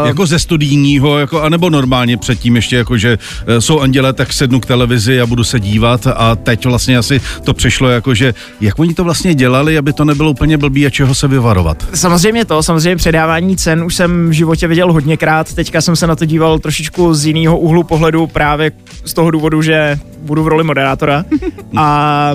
Uh, 0.02 0.08
jako 0.08 0.26
ze 0.26 0.40
studijního, 0.40 1.20
jako, 1.20 1.42
anebo 1.42 1.70
normálně 1.70 2.18
předtím 2.18 2.56
ještě, 2.56 2.76
jako, 2.76 2.98
že 2.98 3.18
uh, 3.18 3.58
jsou 3.60 3.80
anděle, 3.80 4.14
tak 4.14 4.34
sednu 4.34 4.60
k 4.60 4.66
televizi 4.66 5.22
a 5.22 5.26
budu 5.26 5.44
se 5.44 5.60
dívat 5.60 6.08
a 6.08 6.36
teď 6.36 6.66
vlastně 6.66 6.98
asi 6.98 7.22
to 7.44 7.54
přišlo 7.54 7.90
jako, 7.90 8.14
že 8.14 8.34
jak 8.62 8.80
oni 8.80 8.94
to 8.94 9.04
vlastně 9.04 9.36
dělali, 9.36 9.78
aby 9.78 9.94
to 9.94 10.06
nebylo 10.06 10.32
úplně 10.32 10.58
blbý 10.58 10.86
a 10.86 10.90
čeho 10.90 11.16
se 11.16 11.28
vyvarovat. 11.28 11.88
Samozřejmě 11.94 12.46
to, 12.46 12.64
samozřejmě 12.64 12.96
předávání 12.96 13.58
cen 13.58 13.84
už 13.84 13.96
jsem 13.96 14.30
v 14.30 14.32
životě 14.32 14.68
viděl 14.68 14.94
hodněkrát, 14.94 15.54
teďka 15.54 15.82
jsem 15.82 15.96
se 15.96 16.08
na 16.08 16.16
to 16.16 16.26
díval 16.26 16.60
trošičku 16.60 17.14
z 17.14 17.26
jiného 17.26 17.60
úhlu 17.60 17.84
pohledu 17.84 18.28
právě 18.28 18.72
z 19.06 19.14
toho 19.14 19.32
důvodu, 19.32 19.62
že 19.62 20.00
budu 20.22 20.44
v 20.44 20.48
roli 20.48 20.64
moderátora 20.64 21.26
a 21.76 22.32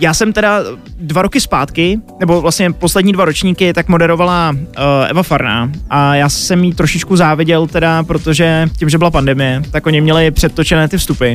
já 0.00 0.14
jsem 0.14 0.32
teda 0.32 0.60
dva 0.96 1.22
roky 1.22 1.40
zpátky, 1.40 2.00
nebo 2.20 2.40
vlastně 2.40 2.72
poslední 2.72 3.12
dva 3.12 3.24
ročníky, 3.24 3.72
tak 3.72 3.88
moderovala 3.88 4.50
uh, 4.50 4.64
Eva 5.08 5.22
Farná. 5.22 5.70
A 5.90 6.14
já 6.14 6.28
jsem 6.28 6.64
jí 6.64 6.74
trošičku 6.74 7.16
záviděl 7.16 7.66
teda, 7.66 8.02
protože 8.02 8.68
tím, 8.78 8.88
že 8.88 8.98
byla 8.98 9.10
pandemie, 9.10 9.62
tak 9.70 9.86
oni 9.86 10.00
měli 10.00 10.30
předtočené 10.30 10.88
ty 10.88 10.98
vstupy. 10.98 11.34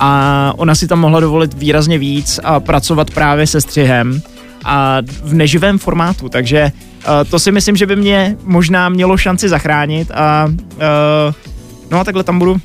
A 0.00 0.52
ona 0.56 0.74
si 0.74 0.86
tam 0.86 1.00
mohla 1.00 1.20
dovolit 1.20 1.54
výrazně 1.54 1.98
víc 1.98 2.40
a 2.44 2.60
pracovat 2.60 3.10
právě 3.10 3.46
se 3.46 3.60
střihem 3.60 4.22
a 4.64 4.98
v 5.22 5.34
neživém 5.34 5.78
formátu, 5.78 6.28
takže 6.28 6.72
uh, 6.72 7.30
to 7.30 7.38
si 7.38 7.52
myslím, 7.52 7.76
že 7.76 7.86
by 7.86 7.96
mě 7.96 8.36
možná 8.44 8.88
mělo 8.88 9.16
šanci 9.16 9.48
zachránit 9.48 10.10
a 10.10 10.46
uh, 10.46 11.34
no 11.90 12.00
a 12.00 12.04
takhle 12.04 12.24
tam 12.24 12.38
budu 12.38 12.56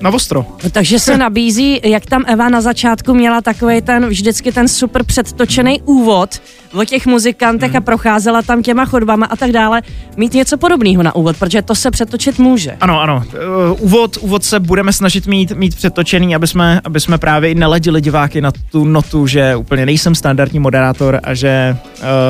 na 0.00 0.10
ostro. 0.10 0.46
No, 0.64 0.70
takže 0.70 0.98
se 0.98 1.18
nabízí, 1.24 1.80
jak 1.84 2.06
tam 2.06 2.24
Eva 2.26 2.48
na 2.48 2.60
začátku 2.60 3.14
měla 3.14 3.40
takový 3.40 3.82
ten, 3.82 4.06
vždycky 4.06 4.52
ten 4.52 4.68
super 4.68 5.04
předtočený 5.04 5.82
úvod 5.84 6.40
o 6.74 6.84
těch 6.84 7.06
muzikantech 7.06 7.70
hmm. 7.70 7.76
a 7.76 7.80
procházela 7.80 8.42
tam 8.42 8.62
těma 8.62 8.84
chodbama 8.84 9.26
a 9.26 9.36
tak 9.36 9.52
dále, 9.52 9.82
mít 10.16 10.34
něco 10.34 10.58
podobného 10.58 11.02
na 11.02 11.14
úvod, 11.14 11.36
protože 11.36 11.62
to 11.62 11.74
se 11.74 11.90
přetočit 11.90 12.38
může. 12.38 12.76
Ano, 12.80 13.00
ano. 13.00 13.24
Uh, 13.70 13.84
úvod, 13.84 14.16
úvod 14.20 14.44
se 14.44 14.60
budeme 14.60 14.92
snažit 14.92 15.26
mít, 15.26 15.52
mít 15.52 15.76
přetočený, 15.76 16.34
aby 16.34 16.46
jsme, 16.46 16.80
aby 16.84 17.00
jsme 17.00 17.18
právě 17.18 17.50
i 17.50 17.54
neladili 17.54 18.00
diváky 18.00 18.40
na 18.40 18.52
tu 18.70 18.84
notu, 18.84 19.26
že 19.26 19.56
úplně 19.56 19.86
nejsem 19.86 20.14
standardní 20.14 20.58
moderátor 20.58 21.20
a 21.22 21.34
že 21.34 21.76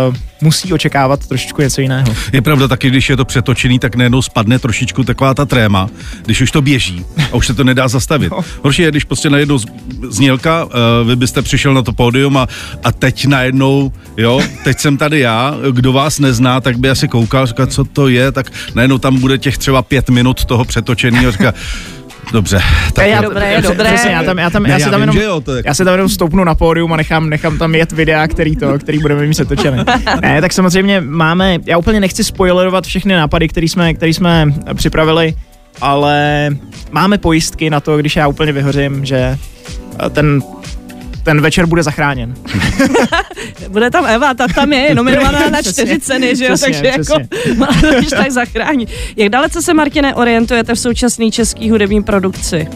uh, 0.09 0.15
musí 0.45 0.73
očekávat 0.73 1.27
trošičku 1.27 1.63
něco 1.63 1.81
jiného. 1.81 2.17
Je 2.33 2.43
pravda 2.43 2.69
taky, 2.69 2.89
když 2.91 3.11
je 3.11 3.17
to 3.17 3.25
přetočený, 3.25 3.79
tak 3.79 3.97
najednou 3.97 4.23
spadne 4.23 4.59
trošičku 4.59 5.05
taková 5.05 5.35
ta 5.35 5.45
tréma, 5.45 5.89
když 6.25 6.41
už 6.41 6.51
to 6.51 6.63
běží 6.63 7.05
a 7.33 7.35
už 7.35 7.47
se 7.47 7.55
to 7.55 7.65
nedá 7.65 7.89
zastavit. 7.89 8.31
No. 8.31 8.45
Horší 8.63 8.83
je, 8.83 8.91
když 8.91 9.05
prostě 9.05 9.31
najednou 9.31 9.59
znělka, 10.09 10.65
uh, 10.65 10.71
vy 11.09 11.17
byste 11.17 11.43
přišel 11.43 11.75
na 11.75 11.83
to 11.83 11.93
pódium 11.93 12.37
a, 12.37 12.47
a 12.85 12.93
teď 12.93 13.27
najednou, 13.27 13.93
jo, 14.17 14.41
teď 14.65 14.79
jsem 14.79 14.97
tady 14.97 15.21
já, 15.21 15.55
kdo 15.71 15.93
vás 15.93 16.19
nezná, 16.19 16.61
tak 16.61 16.79
by 16.79 16.91
asi 16.91 17.09
koukal, 17.09 17.47
říkal, 17.47 17.67
co 17.67 17.85
to 17.85 18.09
je, 18.09 18.33
tak 18.33 18.53
najednou 18.75 18.99
tam 18.99 19.21
bude 19.21 19.39
těch 19.39 19.59
třeba 19.59 19.83
pět 19.83 20.11
minut 20.11 20.45
toho 20.45 20.65
přetočeného, 20.65 21.33
říká, 21.33 21.55
Dobře. 22.33 22.61
Tak 22.93 23.07
je 23.07 23.19
dobré, 23.23 23.53
je 23.53 23.63
dobré. 23.63 23.93
Přesně, 23.93 24.11
já, 24.11 24.23
tam, 24.23 24.39
já, 24.39 24.51
tam, 24.51 24.63
ne, 24.63 24.69
já, 24.69 24.79
já, 24.79 24.85
si 24.85 24.91
tam 24.91 25.01
jenom, 25.01 25.17
jo, 25.17 25.43
je... 25.57 25.63
já 25.67 25.75
si 25.75 25.85
tam 25.85 25.95
jenom 25.95 26.09
stoupnu 26.09 26.45
na 26.45 26.55
pódium 26.55 26.93
a 26.93 26.97
nechám, 26.97 27.31
nechám 27.31 27.59
tam 27.59 27.75
jet 27.75 27.93
videa, 27.93 28.29
který 28.29 28.57
to, 28.57 28.79
který 28.79 28.99
budeme 28.99 29.27
mít 29.27 29.35
setočené. 29.35 29.85
ne, 30.21 30.41
tak 30.41 30.53
samozřejmě 30.53 31.01
máme, 31.01 31.59
já 31.67 31.79
úplně 31.79 32.01
nechci 32.01 32.25
spoilerovat 32.25 32.87
všechny 32.87 33.15
nápady, 33.15 33.49
které 33.49 33.69
jsme, 33.69 33.95
který 33.95 34.15
jsme 34.15 34.47
připravili, 34.75 35.35
ale 35.81 36.51
máme 36.91 37.19
pojistky 37.19 37.71
na 37.71 37.81
to, 37.81 37.97
když 37.97 38.17
já 38.17 38.29
úplně 38.29 38.53
vyhořím, 38.53 39.05
že 39.05 39.39
ten 40.11 40.43
ten 41.25 41.41
večer 41.41 41.67
bude 41.67 41.83
zachráněn. 41.83 42.35
bude 43.69 43.91
tam 43.91 44.07
Eva, 44.07 44.35
ta 44.35 44.49
tam 44.49 44.73
je 44.73 44.95
nominovaná 44.95 45.51
na 45.51 45.63
čtyři 45.63 46.01
ceny, 46.01 46.37
že 46.37 46.45
jo, 46.45 46.55
přesně, 46.55 46.81
takže 46.83 46.93
přesně. 46.93 47.29
jako 47.95 48.17
tak 48.17 48.31
zachrání. 48.31 48.89
Jak 49.17 49.29
dalece 49.29 49.63
se, 49.63 49.75
Martine, 49.75 50.15
orientujete 50.15 50.75
v 50.75 50.79
současné 50.79 51.31
české 51.31 51.71
hudební 51.71 52.03
produkci? 52.03 52.69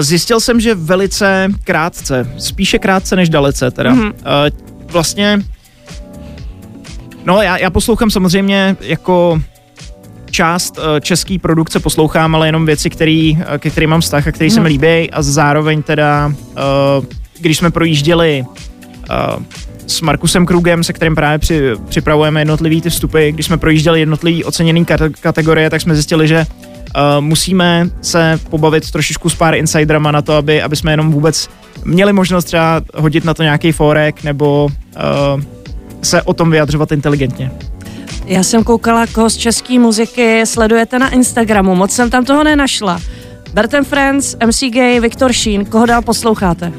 Zjistil 0.00 0.40
jsem, 0.40 0.60
že 0.60 0.74
velice 0.74 1.48
krátce, 1.64 2.30
spíše 2.38 2.78
krátce 2.78 3.16
než 3.16 3.28
dalece 3.28 3.70
teda. 3.70 3.94
Mm-hmm. 3.94 4.12
Vlastně, 4.86 5.42
no 7.24 7.42
já, 7.42 7.56
já 7.56 7.70
poslouchám 7.70 8.10
samozřejmě 8.10 8.76
jako 8.80 9.40
část 10.34 10.78
uh, 10.78 11.00
české 11.00 11.38
produkce 11.38 11.80
poslouchám, 11.80 12.34
ale 12.34 12.48
jenom 12.48 12.66
věci, 12.66 12.90
který, 12.90 13.32
uh, 13.32 13.58
ke 13.58 13.70
kterým 13.70 13.90
mám 13.90 14.00
vztah 14.00 14.26
a 14.26 14.32
který 14.32 14.50
mm. 14.50 14.54
se 14.54 14.60
mi 14.60 14.68
líbí 14.68 15.10
a 15.10 15.22
zároveň 15.22 15.82
teda 15.82 16.26
uh, 16.28 17.04
když 17.40 17.58
jsme 17.58 17.70
projížděli 17.70 18.44
uh, 18.46 19.42
s 19.86 20.00
Markusem 20.00 20.46
Krugem, 20.46 20.84
se 20.84 20.92
kterým 20.92 21.14
právě 21.14 21.38
při, 21.38 21.60
připravujeme 21.88 22.40
jednotlivý 22.40 22.80
ty 22.80 22.90
vstupy, 22.90 23.30
když 23.30 23.46
jsme 23.46 23.56
projížděli 23.56 24.00
jednotlivý 24.00 24.44
oceněný 24.44 24.86
kategorie, 25.20 25.70
tak 25.70 25.80
jsme 25.80 25.94
zjistili, 25.94 26.28
že 26.28 26.46
uh, 26.46 27.20
musíme 27.20 27.88
se 28.02 28.40
pobavit 28.50 28.90
trošičku 28.90 29.30
s 29.30 29.34
pár 29.34 29.54
insiderama 29.54 30.12
na 30.12 30.22
to, 30.22 30.32
aby, 30.36 30.62
aby 30.62 30.76
jsme 30.76 30.92
jenom 30.92 31.12
vůbec 31.12 31.48
měli 31.84 32.12
možnost 32.12 32.44
třeba 32.44 32.82
hodit 32.94 33.24
na 33.24 33.34
to 33.34 33.42
nějaký 33.42 33.72
forek 33.72 34.22
nebo 34.22 34.64
uh, 34.64 35.42
se 36.02 36.22
o 36.22 36.34
tom 36.34 36.50
vyjadřovat 36.50 36.92
inteligentně. 36.92 37.50
Já 38.26 38.42
jsem 38.42 38.64
koukala, 38.64 39.06
koho 39.06 39.30
z 39.30 39.36
české 39.36 39.78
muziky 39.78 40.46
sledujete 40.46 40.98
na 40.98 41.10
Instagramu, 41.10 41.74
moc 41.74 41.92
jsem 41.92 42.10
tam 42.10 42.24
toho 42.24 42.44
nenašla. 42.44 43.00
Bertem 43.52 43.84
Friends, 43.84 44.36
MC 44.46 44.60
Gay, 44.60 45.00
Viktor 45.00 45.32
Sheen, 45.32 45.64
koho 45.64 45.86
dál 45.86 46.02
posloucháte? 46.02 46.72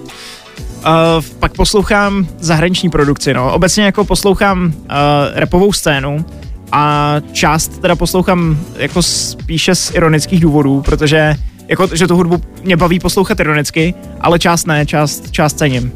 Uh, 0.86 1.24
pak 1.40 1.54
poslouchám 1.54 2.28
zahraniční 2.40 2.90
produkci, 2.90 3.34
no. 3.34 3.54
Obecně 3.54 3.86
jako 3.86 4.06
poslouchám 4.06 4.66
uh, 4.66 4.92
repovou 5.34 5.74
scénu 5.74 6.26
a 6.72 7.16
část 7.32 7.82
teda 7.82 7.96
poslouchám 7.96 8.58
jako 8.76 9.02
spíše 9.04 9.76
z 9.76 9.92
ironických 9.96 10.40
důvodů, 10.40 10.82
protože 10.82 11.36
jako, 11.68 11.96
že 11.96 12.08
tu 12.08 12.16
hudbu 12.16 12.42
mě 12.64 12.78
baví 12.78 13.00
poslouchat 13.00 13.40
ironicky, 13.40 13.94
ale 14.22 14.40
část 14.40 14.68
ne, 14.68 14.86
část, 14.86 15.32
část 15.32 15.54
cením. 15.54 15.92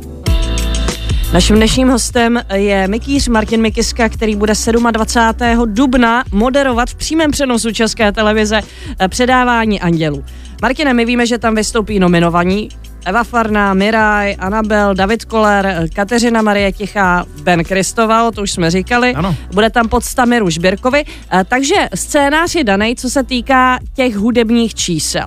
Naším 1.34 1.56
dnešním 1.56 1.90
hostem 1.90 2.42
je 2.54 2.88
Mikýř 2.88 3.28
Martin 3.28 3.62
Mikiska, 3.62 4.10
který 4.10 4.36
bude 4.36 4.54
27. 4.92 5.74
dubna 5.74 6.24
moderovat 6.32 6.90
v 6.90 6.96
přímém 6.96 7.32
přenosu 7.32 7.72
České 7.72 8.12
televize 8.12 8.62
předávání 9.08 9.82
Andělu. 9.82 10.24
Martine, 10.62 10.94
my 10.94 11.06
víme, 11.06 11.26
že 11.26 11.38
tam 11.38 11.56
vystoupí 11.56 12.00
nominovaní 12.00 12.70
Eva 13.06 13.24
Farná, 13.24 13.74
Miraj, 13.74 14.36
Anabel, 14.40 14.94
David 14.94 15.26
Koller, 15.26 15.88
Kateřina 15.94 16.42
Marie 16.42 16.72
Tichá, 16.72 17.26
Ben 17.44 17.64
Kristoval, 17.64 18.32
to 18.32 18.42
už 18.42 18.52
jsme 18.52 18.72
říkali. 18.72 19.14
Ano. 19.14 19.36
Bude 19.54 19.70
tam 19.70 19.90
podsta 19.90 20.26
Miru 20.26 20.50
Žběrkovi. 20.50 21.04
Eh, 21.32 21.44
Takže 21.48 21.76
scénář 21.96 22.56
je 22.56 22.64
daný, 22.64 22.96
co 22.96 23.10
se 23.10 23.24
týká 23.24 23.80
těch 23.96 24.16
hudebních 24.16 24.76
čísel. 24.76 25.26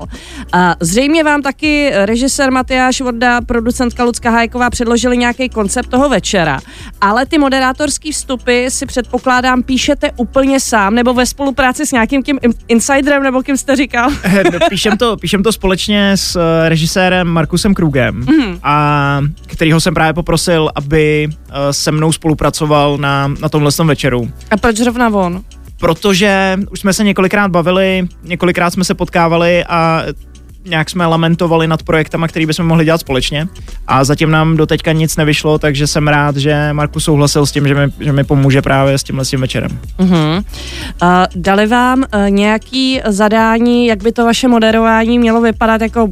Eh, 0.54 0.74
Zřejmě 0.80 1.24
vám 1.24 1.42
taky 1.42 1.90
režisér 1.94 2.50
Matyáš 2.52 3.00
Vorda, 3.00 3.40
producentka 3.40 4.04
Lucka 4.04 4.30
Hajková 4.30 4.70
předložili 4.70 5.16
nějaký 5.18 5.48
koncept 5.48 5.86
toho 5.90 6.08
večera, 6.08 6.60
ale 7.00 7.26
ty 7.26 7.38
moderátorský 7.38 8.12
vstupy 8.12 8.66
si 8.68 8.86
předpokládám 8.86 9.62
píšete 9.62 10.10
úplně 10.16 10.60
sám 10.60 10.94
nebo 10.94 11.14
ve 11.14 11.26
spolupráci 11.26 11.86
s 11.86 11.92
nějakým 11.92 12.22
tím 12.22 12.38
in- 12.42 12.52
insiderem, 12.68 13.22
nebo 13.22 13.42
kým 13.42 13.56
jste 13.56 13.76
říkal? 13.76 14.10
No, 14.52 14.58
píšem, 14.68 14.96
to, 14.96 15.16
píšem 15.16 15.42
to 15.42 15.52
společně 15.52 16.16
s 16.16 16.36
eh, 16.36 16.68
režisérem 16.68 17.36
Markusem 17.62 17.74
Krugem, 17.74 18.14
mm. 18.14 18.58
a 18.62 19.20
kterýho 19.46 19.80
jsem 19.80 19.94
právě 19.94 20.12
poprosil, 20.12 20.70
aby 20.74 21.28
eh, 21.30 21.72
se 21.72 21.92
mnou 21.92 22.12
spolupracoval 22.12 22.98
na, 22.98 23.28
na 23.28 23.48
tomhle 23.48 23.72
tom 23.72 23.86
večeru. 23.86 24.30
A 24.50 24.56
proč 24.56 24.76
zrovna 24.76 25.08
on? 25.08 25.42
Protože 25.80 26.58
už 26.70 26.80
jsme 26.80 26.92
se 26.92 27.04
několikrát 27.04 27.50
bavili, 27.50 28.08
několikrát 28.24 28.70
jsme 28.70 28.84
se 28.84 28.94
potkávali 28.94 29.64
a 29.64 30.02
nějak 30.66 30.90
jsme 30.90 31.06
lamentovali 31.06 31.68
nad 31.68 31.82
projektama, 31.82 32.28
který 32.28 32.46
bychom 32.46 32.66
mohli 32.66 32.84
dělat 32.84 33.00
společně 33.00 33.48
a 33.86 34.04
zatím 34.04 34.30
nám 34.30 34.56
do 34.56 34.66
teďka 34.66 34.92
nic 34.92 35.16
nevyšlo, 35.16 35.58
takže 35.58 35.86
jsem 35.86 36.08
rád, 36.08 36.36
že 36.36 36.72
Markus 36.72 37.04
souhlasil 37.04 37.46
s 37.46 37.52
tím, 37.52 37.68
že 37.68 37.74
mi, 37.74 37.92
že 38.00 38.12
mi 38.12 38.24
pomůže 38.24 38.62
právě 38.62 38.98
s 38.98 39.02
tímhle 39.02 39.24
tím 39.24 39.40
večerem. 39.40 39.78
Uh-huh. 39.98 40.44
Uh, 41.02 41.08
dali 41.36 41.66
vám 41.66 41.98
uh, 41.98 42.30
nějaký 42.30 43.00
zadání, 43.06 43.86
jak 43.86 44.02
by 44.02 44.12
to 44.12 44.24
vaše 44.24 44.48
moderování 44.48 45.18
mělo 45.18 45.40
vypadat, 45.40 45.80
jako 45.80 46.08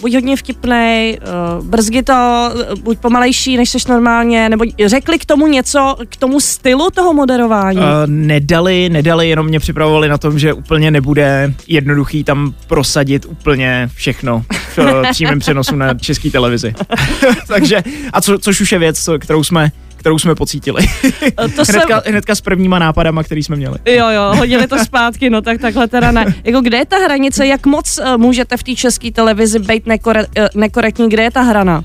buď 0.00 0.14
hodně 0.14 0.36
vtipnej, 0.36 1.18
uh, 1.58 1.66
brzky 1.66 2.02
to, 2.02 2.50
uh, 2.72 2.78
buď 2.78 2.98
pomalejší, 2.98 3.56
než 3.56 3.70
seš 3.70 3.86
normálně, 3.86 4.48
nebo 4.48 4.64
řekli 4.86 5.18
k 5.18 5.24
tomu 5.24 5.46
něco, 5.46 5.96
k 6.08 6.16
tomu 6.16 6.40
stylu 6.40 6.90
toho 6.90 7.14
moderování? 7.14 7.78
Uh, 7.78 7.84
nedali, 8.06 8.88
nedali, 8.88 9.28
jenom 9.28 9.46
mě 9.46 9.60
připravovali 9.60 10.08
na 10.08 10.18
tom, 10.18 10.38
že 10.38 10.52
úplně 10.52 10.90
nebude 10.90 11.54
jednoduchý 11.68 12.24
tam 12.24 12.54
prosadit 12.66 13.26
úplně 13.28 13.88
všechno 13.94 14.44
v 14.76 15.02
přímém 15.10 15.38
přenosu 15.38 15.76
na 15.76 15.94
české 15.94 16.30
televizi. 16.30 16.74
Takže, 17.46 17.82
a 18.12 18.20
co, 18.20 18.38
což 18.38 18.60
už 18.60 18.72
je 18.72 18.78
věc, 18.78 19.08
kterou 19.18 19.44
jsme 19.44 19.72
kterou 20.00 20.18
jsme 20.18 20.34
pocítili. 20.34 20.86
To 21.34 21.62
hnedka, 21.68 22.00
jsem... 22.00 22.12
hnedka 22.12 22.34
s 22.34 22.40
prvníma 22.40 22.78
nápadama, 22.78 23.22
který 23.22 23.42
jsme 23.42 23.56
měli. 23.56 23.78
Jo, 23.86 24.08
jo, 24.08 24.34
hodili 24.36 24.66
to 24.66 24.84
zpátky, 24.84 25.30
no 25.30 25.42
tak 25.42 25.60
takhle 25.60 25.88
teda 25.88 26.12
ne. 26.12 26.34
Jako 26.44 26.60
kde 26.60 26.76
je 26.76 26.86
ta 26.86 26.96
hranice, 26.96 27.46
jak 27.46 27.66
moc 27.66 27.98
uh, 27.98 28.16
můžete 28.16 28.56
v 28.56 28.62
té 28.62 28.74
české 28.74 29.10
televizi 29.10 29.58
být 29.58 29.86
nekore, 29.86 30.26
uh, 30.26 30.46
nekorektní, 30.54 31.08
kde 31.08 31.22
je 31.22 31.30
ta 31.30 31.42
hrana? 31.42 31.84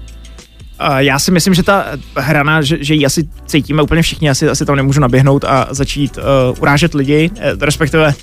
Já 0.97 1.19
si 1.19 1.31
myslím, 1.31 1.53
že 1.53 1.63
ta 1.63 1.85
hrana, 2.15 2.61
že, 2.61 2.77
že 2.83 2.93
ji 2.93 3.05
asi 3.05 3.23
cítíme 3.45 3.81
úplně 3.81 4.01
všichni, 4.01 4.29
asi, 4.29 4.49
asi 4.49 4.65
tam 4.65 4.75
nemůžu 4.75 5.01
naběhnout 5.01 5.43
a 5.43 5.67
začít 5.69 6.17
uh, 6.17 6.23
urážet 6.59 6.93
lidi, 6.93 7.31
eh, 7.39 7.53
respektive 7.61 8.13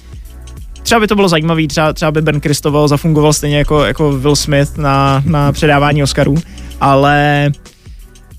třeba 0.82 1.00
by 1.00 1.06
to 1.06 1.14
bylo 1.14 1.28
zajímavé, 1.28 1.66
třeba, 1.66 1.92
třeba 1.92 2.10
by 2.10 2.22
Ben 2.22 2.40
Kristoval 2.40 2.88
zafungoval 2.88 3.32
stejně 3.32 3.58
jako, 3.58 3.84
jako 3.84 4.12
Will 4.12 4.36
Smith 4.36 4.76
na, 4.76 5.22
na 5.26 5.52
předávání 5.52 6.02
Oscarů, 6.02 6.34
ale 6.80 7.50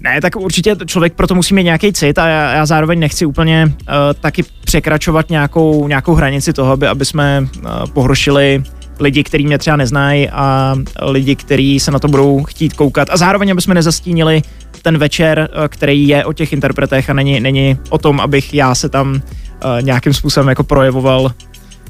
ne, 0.04 0.22
tak 0.22 0.36
určitě 0.36 0.76
člověk 0.86 1.14
proto 1.14 1.36
musí 1.36 1.54
mít 1.54 1.64
nějaký 1.64 1.94
cit 1.94 2.18
a 2.18 2.28
já, 2.28 2.54
já 2.54 2.66
zároveň 2.66 3.00
nechci 3.00 3.26
úplně 3.26 3.66
uh, 3.66 3.96
taky 4.20 4.44
překračovat 4.64 5.30
nějakou, 5.30 5.88
nějakou 5.88 6.14
hranici 6.14 6.54
toho, 6.54 6.72
aby, 6.72 6.88
aby 6.88 7.06
jsme 7.06 7.42
uh, 7.42 7.70
pohoršili 7.94 8.64
lidi, 9.00 9.24
kteří 9.24 9.46
mě 9.46 9.58
třeba 9.58 9.76
neznají 9.76 10.30
a 10.30 10.76
lidi, 11.02 11.36
kteří 11.36 11.80
se 11.80 11.92
na 11.92 12.00
to 12.00 12.08
budou 12.08 12.44
chtít 12.44 12.74
koukat 12.74 13.08
a 13.12 13.18
zároveň, 13.18 13.52
aby 13.52 13.62
jsme 13.62 13.74
nezastínili 13.74 14.42
ten 14.82 14.98
večer, 14.98 15.50
uh, 15.58 15.68
který 15.68 16.08
je 16.08 16.26
o 16.26 16.34
těch 16.34 16.54
interpretech 16.54 17.10
a 17.10 17.14
není, 17.14 17.40
není 17.40 17.78
o 17.90 17.98
tom, 17.98 18.20
abych 18.20 18.54
já 18.54 18.76
se 18.76 18.90
tam 18.90 19.14
uh, 19.14 19.22
nějakým 19.82 20.14
způsobem 20.14 20.50
jako 20.50 20.64
projevoval 20.64 21.32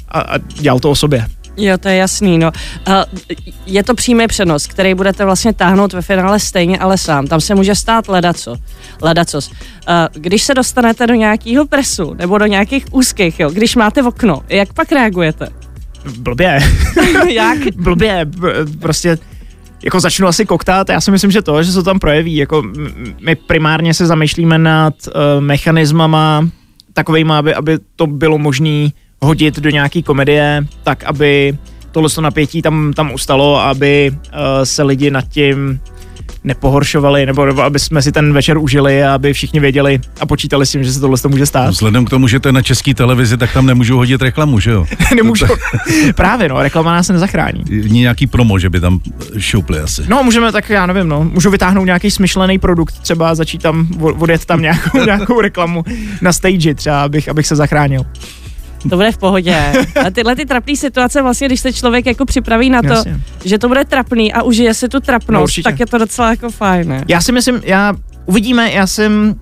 a, 0.08 0.20
a 0.20 0.38
dělal 0.38 0.80
to 0.80 0.92
o 0.92 0.96
sobě. 0.96 1.26
Jo, 1.58 1.78
to 1.78 1.88
je 1.88 1.96
jasný, 1.96 2.38
no. 2.38 2.52
Uh, 2.88 2.94
je 3.66 3.84
to 3.84 3.96
přímý 3.96 4.28
přenos, 4.28 4.68
který 4.68 4.94
budete 4.94 5.26
vlastně 5.26 5.54
táhnout 5.54 5.94
ve 5.94 6.02
finále 6.02 6.40
stejně, 6.40 6.80
ale 6.80 6.98
sám. 6.98 7.28
Tam 7.28 7.42
se 7.42 7.56
může 7.56 7.76
stát 7.76 8.08
ledaco. 8.08 8.56
ledacos. 9.02 9.50
Uh, 9.50 9.56
když 10.12 10.44
se 10.44 10.54
dostanete 10.54 11.08
do 11.08 11.14
nějakého 11.14 11.66
presu 11.66 12.14
nebo 12.14 12.38
do 12.38 12.46
nějakých 12.46 12.86
úzkých, 12.92 13.40
jo, 13.40 13.50
když 13.50 13.76
máte 13.76 14.02
v 14.02 14.08
okno, 14.08 14.42
jak 14.50 14.74
pak 14.74 14.92
reagujete? 14.92 15.50
Blbě. 16.18 16.60
jak? 17.28 17.58
Blbě, 17.76 18.26
prostě 18.80 19.18
jako 19.84 20.00
začnu 20.00 20.28
asi 20.28 20.46
koktat, 20.46 20.90
já 20.90 21.02
si 21.02 21.12
myslím, 21.12 21.32
že 21.32 21.42
to, 21.42 21.64
že 21.64 21.72
se 21.72 21.78
to 21.78 21.84
tam 21.84 22.00
projeví, 22.00 22.36
jako 22.36 22.64
my 23.20 23.36
primárně 23.36 23.94
se 23.94 24.06
zamýšlíme 24.06 24.58
nad 24.58 24.94
uh, 25.08 25.14
mechanismama 25.40 26.48
takovejma, 26.94 27.38
aby, 27.38 27.54
aby 27.54 27.78
to 27.96 28.08
bylo 28.08 28.38
možné 28.38 28.90
hodit 29.24 29.60
do 29.60 29.70
nějaký 29.70 30.04
komedie, 30.04 30.66
tak 30.84 31.04
aby 31.04 31.58
tohle 31.92 32.10
napětí 32.22 32.62
tam, 32.62 32.94
tam 32.94 33.14
ustalo, 33.14 33.60
aby 33.60 34.12
uh, 34.12 34.20
se 34.64 34.84
lidi 34.84 35.12
nad 35.12 35.28
tím 35.28 35.80
nepohoršovali, 36.44 37.26
nebo, 37.26 37.46
nebo 37.46 37.62
aby 37.62 37.80
jsme 37.80 38.02
si 38.02 38.12
ten 38.12 38.34
večer 38.34 38.58
užili 38.58 39.04
a 39.04 39.14
aby 39.14 39.34
všichni 39.34 39.60
věděli 39.60 40.00
a 40.20 40.26
počítali 40.26 40.66
s 40.66 40.72
tím, 40.72 40.84
že 40.84 40.94
se 40.94 41.00
tohle 41.00 41.18
to 41.18 41.30
může 41.30 41.46
stát. 41.46 41.70
Vzhledem 41.70 42.06
k 42.06 42.10
tomu, 42.10 42.28
že 42.28 42.40
to 42.40 42.48
je 42.48 42.52
na 42.52 42.62
české 42.62 42.94
televizi, 42.94 43.38
tak 43.38 43.54
tam 43.54 43.66
nemůžu 43.66 43.98
hodit 43.98 44.22
reklamu, 44.22 44.60
že 44.60 44.72
jo? 44.72 44.86
Nemůžu. 45.16 45.46
Právě, 46.16 46.50
no, 46.50 46.62
reklama 46.62 46.94
nás 46.94 47.10
nezachrání. 47.10 47.64
Nějaký 47.70 48.28
promo, 48.28 48.60
že 48.60 48.70
by 48.70 48.80
tam 48.80 49.00
šoupli 49.38 49.80
asi. 49.80 50.02
No, 50.08 50.24
můžeme 50.24 50.52
tak, 50.52 50.70
já 50.70 50.86
nevím, 50.86 51.08
no, 51.08 51.24
můžu 51.24 51.50
vytáhnout 51.50 51.86
nějaký 51.86 52.12
smyšlený 52.12 52.60
produkt, 52.60 53.00
třeba 53.00 53.36
začít 53.36 53.62
tam, 53.62 53.88
odjet 54.20 54.46
tam 54.46 54.62
nějakou, 54.62 54.98
nějakou 55.06 55.42
reklamu 55.42 55.84
na 56.22 56.34
stage 56.34 56.76
třeba, 56.76 57.04
abych, 57.04 57.30
abych 57.30 57.48
se 57.48 57.56
zachránil. 57.56 58.06
To 58.90 58.96
bude 58.96 59.12
v 59.12 59.18
pohodě. 59.18 59.74
A 60.06 60.10
tyhle 60.10 60.36
ty 60.36 60.46
trapné 60.46 60.76
situace, 60.76 61.22
vlastně, 61.22 61.48
když 61.48 61.60
se 61.60 61.74
člověk 61.74 62.06
jako 62.06 62.26
připraví 62.26 62.70
na 62.70 62.82
to, 62.82 62.88
Jasně. 62.88 63.20
že 63.46 63.58
to 63.58 63.68
bude 63.68 63.86
trapný 63.86 64.34
a 64.34 64.42
užije 64.42 64.74
si 64.74 64.90
tu 64.90 65.00
trapnost, 65.00 65.58
no, 65.58 65.64
tak 65.64 65.80
je 65.80 65.86
to 65.86 65.98
docela 65.98 66.30
jako 66.30 66.50
fajn. 66.50 66.88
Ne? 66.88 67.06
Já 67.08 67.22
si 67.22 67.32
myslím, 67.32 67.62
já 67.64 67.94
uvidíme, 68.26 68.72
já 68.72 68.88
jsem 68.88 69.36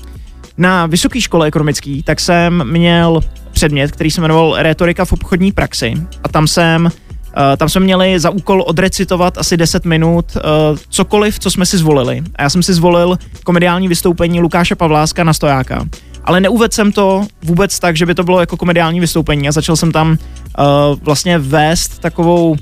na 0.58 0.86
vysoké 0.86 1.22
škole 1.22 1.48
ekonomický, 1.48 2.04
tak 2.04 2.20
jsem 2.20 2.72
měl 2.72 3.22
předmět, 3.52 3.92
který 3.92 4.12
se 4.12 4.22
jmenoval 4.22 4.56
Retorika 4.58 5.06
v 5.06 5.14
obchodní 5.14 5.52
praxi 5.52 5.94
a 6.24 6.30
tam 6.30 6.48
jsem 6.48 6.90
Uh, 7.38 7.58
tam 7.58 7.70
jsme 7.70 7.82
měli 7.82 8.20
za 8.20 8.30
úkol 8.30 8.64
odrecitovat 8.68 9.38
asi 9.38 9.58
10 9.58 9.86
minut 9.86 10.26
uh, 10.36 10.42
cokoliv, 10.90 11.40
co 11.40 11.52
jsme 11.52 11.66
si 11.66 11.78
zvolili. 11.78 12.22
A 12.36 12.44
já 12.44 12.50
jsem 12.50 12.64
si 12.64 12.74
zvolil 12.74 13.18
komediální 13.44 13.88
vystoupení 13.88 14.40
Lukáše 14.40 14.76
Pavláska 14.76 15.24
na 15.24 15.34
stojáka 15.34 15.86
ale 16.26 16.40
neuvedl 16.40 16.74
jsem 16.74 16.92
to 16.92 17.26
vůbec 17.44 17.80
tak, 17.80 17.98
že 17.98 18.06
by 18.06 18.16
to 18.16 18.24
bylo 18.24 18.40
jako 18.40 18.58
komediální 18.58 19.00
vystoupení. 19.00 19.48
A 19.48 19.52
začal 19.52 19.76
jsem 19.76 19.92
tam 19.92 20.10
uh, 20.12 20.16
vlastně 21.02 21.38
vést 21.38 22.00
takovou 22.00 22.56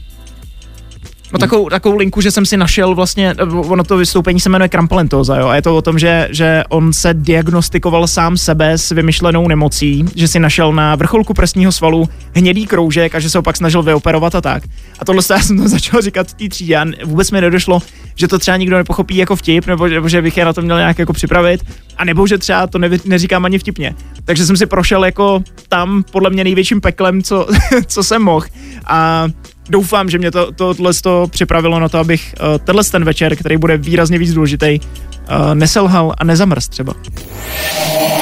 No 1.33 1.39
takovou, 1.39 1.69
takovou 1.69 1.97
linku, 1.97 2.21
že 2.21 2.31
jsem 2.31 2.45
si 2.45 2.57
našel 2.57 2.95
vlastně, 2.95 3.35
ono 3.51 3.83
to 3.83 3.97
vystoupení 3.97 4.39
se 4.39 4.49
jmenuje 4.49 4.69
Krampolentoza, 4.69 5.35
jo, 5.35 5.47
a 5.47 5.55
je 5.55 5.61
to 5.61 5.77
o 5.77 5.81
tom, 5.81 5.99
že, 5.99 6.27
že 6.31 6.63
on 6.69 6.93
se 6.93 7.13
diagnostikoval 7.13 8.07
sám 8.07 8.37
sebe 8.37 8.77
s 8.77 8.91
vymyšlenou 8.91 9.47
nemocí, 9.47 10.05
že 10.15 10.27
si 10.27 10.39
našel 10.39 10.73
na 10.73 10.95
vrcholku 10.95 11.33
prsního 11.33 11.71
svalu 11.71 12.09
hnědý 12.35 12.67
kroužek 12.67 13.15
a 13.15 13.19
že 13.19 13.29
se 13.29 13.39
opak 13.39 13.57
snažil 13.57 13.83
vyoperovat 13.83 14.35
a 14.35 14.41
tak. 14.41 14.63
A 14.99 15.05
tohle 15.05 15.21
já 15.29 15.39
jsem 15.39 15.57
to 15.57 15.67
začal 15.67 16.01
říkat 16.01 16.27
v 16.27 16.33
té 16.33 16.49
třídě 16.49 16.77
a 16.77 16.85
vůbec 17.05 17.31
mi 17.31 17.41
nedošlo, 17.41 17.81
že 18.15 18.27
to 18.27 18.39
třeba 18.39 18.57
nikdo 18.57 18.77
nepochopí 18.77 19.15
jako 19.15 19.35
vtip, 19.35 19.67
nebo, 19.67 19.87
nebo 19.87 20.09
že 20.09 20.21
bych 20.21 20.37
je 20.37 20.45
na 20.45 20.53
to 20.53 20.61
měl 20.61 20.77
nějak 20.77 20.99
jako 20.99 21.13
připravit, 21.13 21.65
a 21.97 22.05
nebo 22.05 22.27
že 22.27 22.37
třeba 22.37 22.67
to 22.67 22.77
ne, 22.77 22.89
neříkám 23.05 23.45
ani 23.45 23.59
vtipně. 23.59 23.95
Takže 24.25 24.45
jsem 24.45 24.57
si 24.57 24.65
prošel 24.65 25.05
jako 25.05 25.43
tam 25.67 26.03
podle 26.11 26.29
mě 26.29 26.43
největším 26.43 26.81
peklem, 26.81 27.23
co, 27.23 27.47
co 27.85 28.03
jsem 28.03 28.21
mohl. 28.21 28.45
A 28.85 29.27
doufám, 29.69 30.10
že 30.10 30.17
mě 30.17 30.32
to, 30.32 30.51
to, 30.51 30.73
tohle 30.73 30.93
to 31.03 31.27
připravilo 31.29 31.79
na 31.79 31.89
to, 31.89 31.97
abych 31.97 32.36
uh, 32.39 32.58
tenhle 32.58 32.84
ten 32.84 33.03
večer, 33.03 33.36
který 33.36 33.58
bude 33.58 33.77
výrazně 33.77 34.17
víc 34.17 34.34
důležitý, 34.34 34.79
uh, 34.79 35.55
neselhal 35.55 36.13
a 36.17 36.23
nezamrz 36.23 36.67
třeba. 36.67 36.93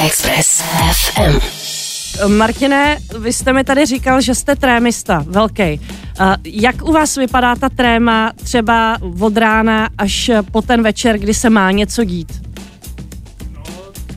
Express 0.06 0.62
FM. 0.92 1.38
Martine, 2.26 2.98
vy 3.18 3.32
jste 3.32 3.52
mi 3.52 3.64
tady 3.64 3.86
říkal, 3.86 4.20
že 4.20 4.34
jste 4.34 4.56
trémista, 4.56 5.24
velký. 5.26 5.80
Uh, 6.20 6.34
jak 6.44 6.88
u 6.88 6.92
vás 6.92 7.16
vypadá 7.16 7.56
ta 7.56 7.68
tréma 7.68 8.32
třeba 8.44 8.96
od 9.20 9.36
rána 9.36 9.88
až 9.98 10.30
po 10.52 10.62
ten 10.62 10.82
večer, 10.82 11.18
kdy 11.18 11.34
se 11.34 11.50
má 11.50 11.70
něco 11.70 12.04
dít? 12.04 12.47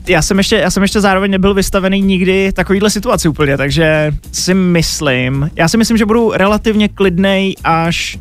Já 0.06 0.22
jsem 0.22 0.38
ještě, 0.38 0.56
já 0.56 0.70
jsem 0.70 0.82
ještě 0.82 1.00
zároveň 1.00 1.30
nebyl 1.30 1.54
vystavený 1.54 2.00
nikdy 2.00 2.52
takovýhle 2.52 2.90
situaci 2.90 3.28
úplně, 3.28 3.56
takže 3.56 4.12
si 4.32 4.54
myslím, 4.54 5.50
já 5.56 5.68
si 5.68 5.76
myslím, 5.76 5.96
že 5.96 6.06
budu 6.06 6.30
relativně 6.30 6.88
klidnej 6.88 7.54
až 7.64 8.18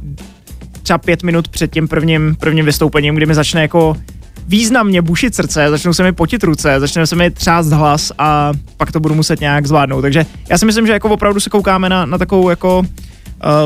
třeba 0.83 0.97
pět 0.97 1.23
minut 1.23 1.47
před 1.47 1.71
tím 1.71 1.87
prvním, 1.87 2.35
prvním 2.39 2.65
vystoupením, 2.65 3.15
kdy 3.15 3.25
mi 3.25 3.35
začne 3.35 3.61
jako 3.61 3.97
významně 4.47 5.01
bušit 5.01 5.35
srdce, 5.35 5.69
začnou 5.69 5.93
se 5.93 6.03
mi 6.03 6.11
potit 6.11 6.43
ruce, 6.43 6.79
začne 6.79 7.07
se 7.07 7.15
mi 7.15 7.31
třást 7.31 7.67
hlas 7.67 8.11
a 8.17 8.53
pak 8.77 8.91
to 8.91 8.99
budu 8.99 9.15
muset 9.15 9.39
nějak 9.39 9.67
zvládnout. 9.67 10.01
Takže 10.01 10.25
já 10.49 10.57
si 10.57 10.65
myslím, 10.65 10.87
že 10.87 10.93
jako 10.93 11.09
opravdu 11.09 11.39
se 11.39 11.49
koukáme 11.49 11.89
na, 11.89 12.05
na 12.05 12.17
takovou 12.17 12.49
jako 12.49 12.83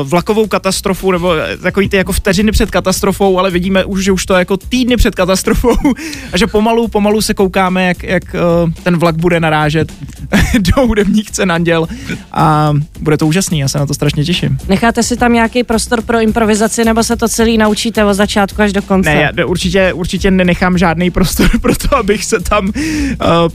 vlakovou 0.02 0.46
katastrofu, 0.46 1.12
nebo 1.12 1.34
takový 1.62 1.88
ty 1.88 1.96
jako 1.96 2.12
vteřiny 2.12 2.52
před 2.52 2.70
katastrofou, 2.70 3.38
ale 3.38 3.50
vidíme 3.50 3.84
už, 3.84 4.04
že 4.04 4.12
už 4.12 4.26
to 4.26 4.34
je 4.34 4.38
jako 4.38 4.56
týdny 4.56 4.96
před 4.96 5.14
katastrofou 5.14 5.76
a 6.32 6.38
že 6.38 6.46
pomalu, 6.46 6.88
pomalu 6.88 7.22
se 7.22 7.34
koukáme, 7.34 7.86
jak, 7.86 8.02
jak 8.02 8.22
uh, 8.34 8.72
ten 8.82 8.96
vlak 8.96 9.16
bude 9.16 9.40
narážet 9.40 9.92
do 10.58 10.86
hudebních 10.86 11.30
cen 11.30 11.52
Anděl 11.52 11.88
a 12.32 12.72
bude 13.00 13.16
to 13.16 13.26
úžasný, 13.26 13.58
já 13.58 13.68
se 13.68 13.78
na 13.78 13.86
to 13.86 13.94
strašně 13.94 14.24
těším. 14.24 14.58
Necháte 14.68 15.02
si 15.02 15.16
tam 15.16 15.32
nějaký 15.32 15.64
prostor 15.64 16.02
pro 16.02 16.20
improvizaci, 16.20 16.84
nebo 16.84 17.04
se 17.04 17.16
to 17.16 17.28
celý 17.28 17.58
naučíte 17.58 18.04
od 18.04 18.14
začátku 18.14 18.62
až 18.62 18.72
do 18.72 18.82
konce? 18.82 19.14
Ne, 19.14 19.32
já 19.36 19.46
určitě, 19.46 19.92
určitě 19.92 20.30
nenechám 20.30 20.78
žádný 20.78 21.10
prostor 21.10 21.50
pro 21.60 21.76
to, 21.76 21.96
abych 21.96 22.24
se 22.24 22.40
tam 22.40 22.66
uh, 22.66 22.72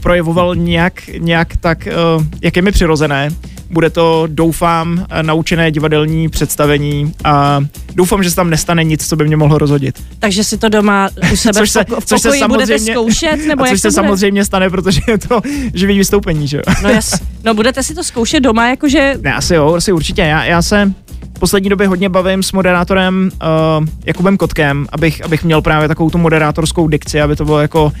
projevoval 0.00 0.56
nějak, 0.56 1.06
nějak 1.18 1.56
tak, 1.56 1.88
uh, 2.16 2.24
jak 2.40 2.56
je 2.56 2.62
mi 2.62 2.72
přirozené. 2.72 3.30
Bude 3.72 3.90
to, 3.90 4.24
doufám, 4.26 5.06
naučené 5.22 5.70
divadelní 5.70 6.28
představení 6.28 7.14
a 7.24 7.60
doufám, 7.94 8.22
že 8.22 8.30
se 8.30 8.36
tam 8.36 8.50
nestane 8.50 8.84
nic, 8.84 9.08
co 9.08 9.16
by 9.16 9.24
mě 9.24 9.36
mohlo 9.36 9.58
rozhodit. 9.58 10.02
Takže 10.18 10.44
si 10.44 10.58
to 10.58 10.68
doma 10.68 11.08
u 11.32 11.36
sebe 11.36 11.60
což 11.60 11.70
se, 11.70 11.84
v, 11.84 11.86
poko- 11.86 12.00
v 12.00 12.04
což 12.04 12.20
se 12.20 12.28
samozřejmě, 12.38 12.48
budete 12.48 12.78
zkoušet? 12.78 13.46
Nebo 13.46 13.62
a 13.62 13.66
což 13.66 13.70
jak 13.70 13.78
se 13.78 13.88
bude? 13.88 13.94
samozřejmě 13.94 14.44
stane, 14.44 14.70
protože 14.70 15.00
je 15.08 15.18
to 15.18 15.40
živý 15.74 15.98
vystoupení, 15.98 16.48
že 16.48 16.56
jo? 16.56 16.62
No, 16.82 16.88
jas, 16.88 17.20
no 17.44 17.54
budete 17.54 17.82
si 17.82 17.94
to 17.94 18.04
zkoušet 18.04 18.40
doma, 18.40 18.68
jakože... 18.68 19.14
Ne, 19.20 19.34
asi 19.34 19.54
jo, 19.54 19.74
asi 19.74 19.92
určitě. 19.92 20.22
Já, 20.22 20.44
já 20.44 20.62
se 20.62 20.92
v 21.36 21.38
poslední 21.38 21.70
době 21.70 21.88
hodně 21.88 22.08
bavím 22.08 22.42
s 22.42 22.52
moderátorem 22.52 23.30
uh, 23.78 23.86
Jakubem 24.06 24.36
Kotkem, 24.36 24.86
abych, 24.92 25.24
abych 25.24 25.44
měl 25.44 25.62
právě 25.62 25.88
takovou 25.88 26.10
tu 26.10 26.18
moderátorskou 26.18 26.88
dikci, 26.88 27.20
aby 27.20 27.36
to 27.36 27.44
bylo 27.44 27.60
jako 27.60 27.92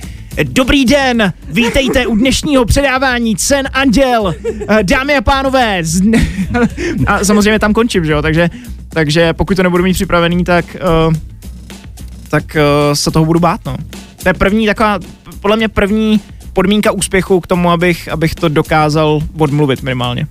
Dobrý 0.42 0.84
den, 0.84 1.32
vítejte 1.48 2.06
u 2.06 2.16
dnešního 2.16 2.64
předávání 2.64 3.36
cen 3.36 3.68
Anděl. 3.72 4.34
Eh, 4.68 4.82
dámy 4.82 5.16
a 5.16 5.20
pánové, 5.20 5.82
a 7.06 7.24
samozřejmě 7.24 7.58
tam 7.58 7.72
končím, 7.72 8.04
že 8.04 8.12
jo, 8.12 8.22
takže, 8.22 8.50
takže 8.88 9.32
pokud 9.32 9.56
to 9.56 9.62
nebudu 9.62 9.84
mít 9.84 9.92
připravený, 9.92 10.44
tak, 10.44 10.76
uh, 11.08 11.14
tak 12.28 12.56
uh, 12.56 12.94
se 12.94 13.10
toho 13.10 13.24
budu 13.24 13.40
bát, 13.40 13.60
no. 13.66 13.76
To 14.22 14.28
je 14.28 14.34
první 14.34 14.66
taková, 14.66 14.98
podle 15.40 15.56
mě 15.56 15.68
první 15.68 16.20
podmínka 16.52 16.92
úspěchu 16.92 17.40
k 17.40 17.46
tomu, 17.46 17.70
abych, 17.70 18.08
abych 18.08 18.34
to 18.34 18.48
dokázal 18.48 19.20
odmluvit 19.38 19.82
minimálně. 19.82 20.26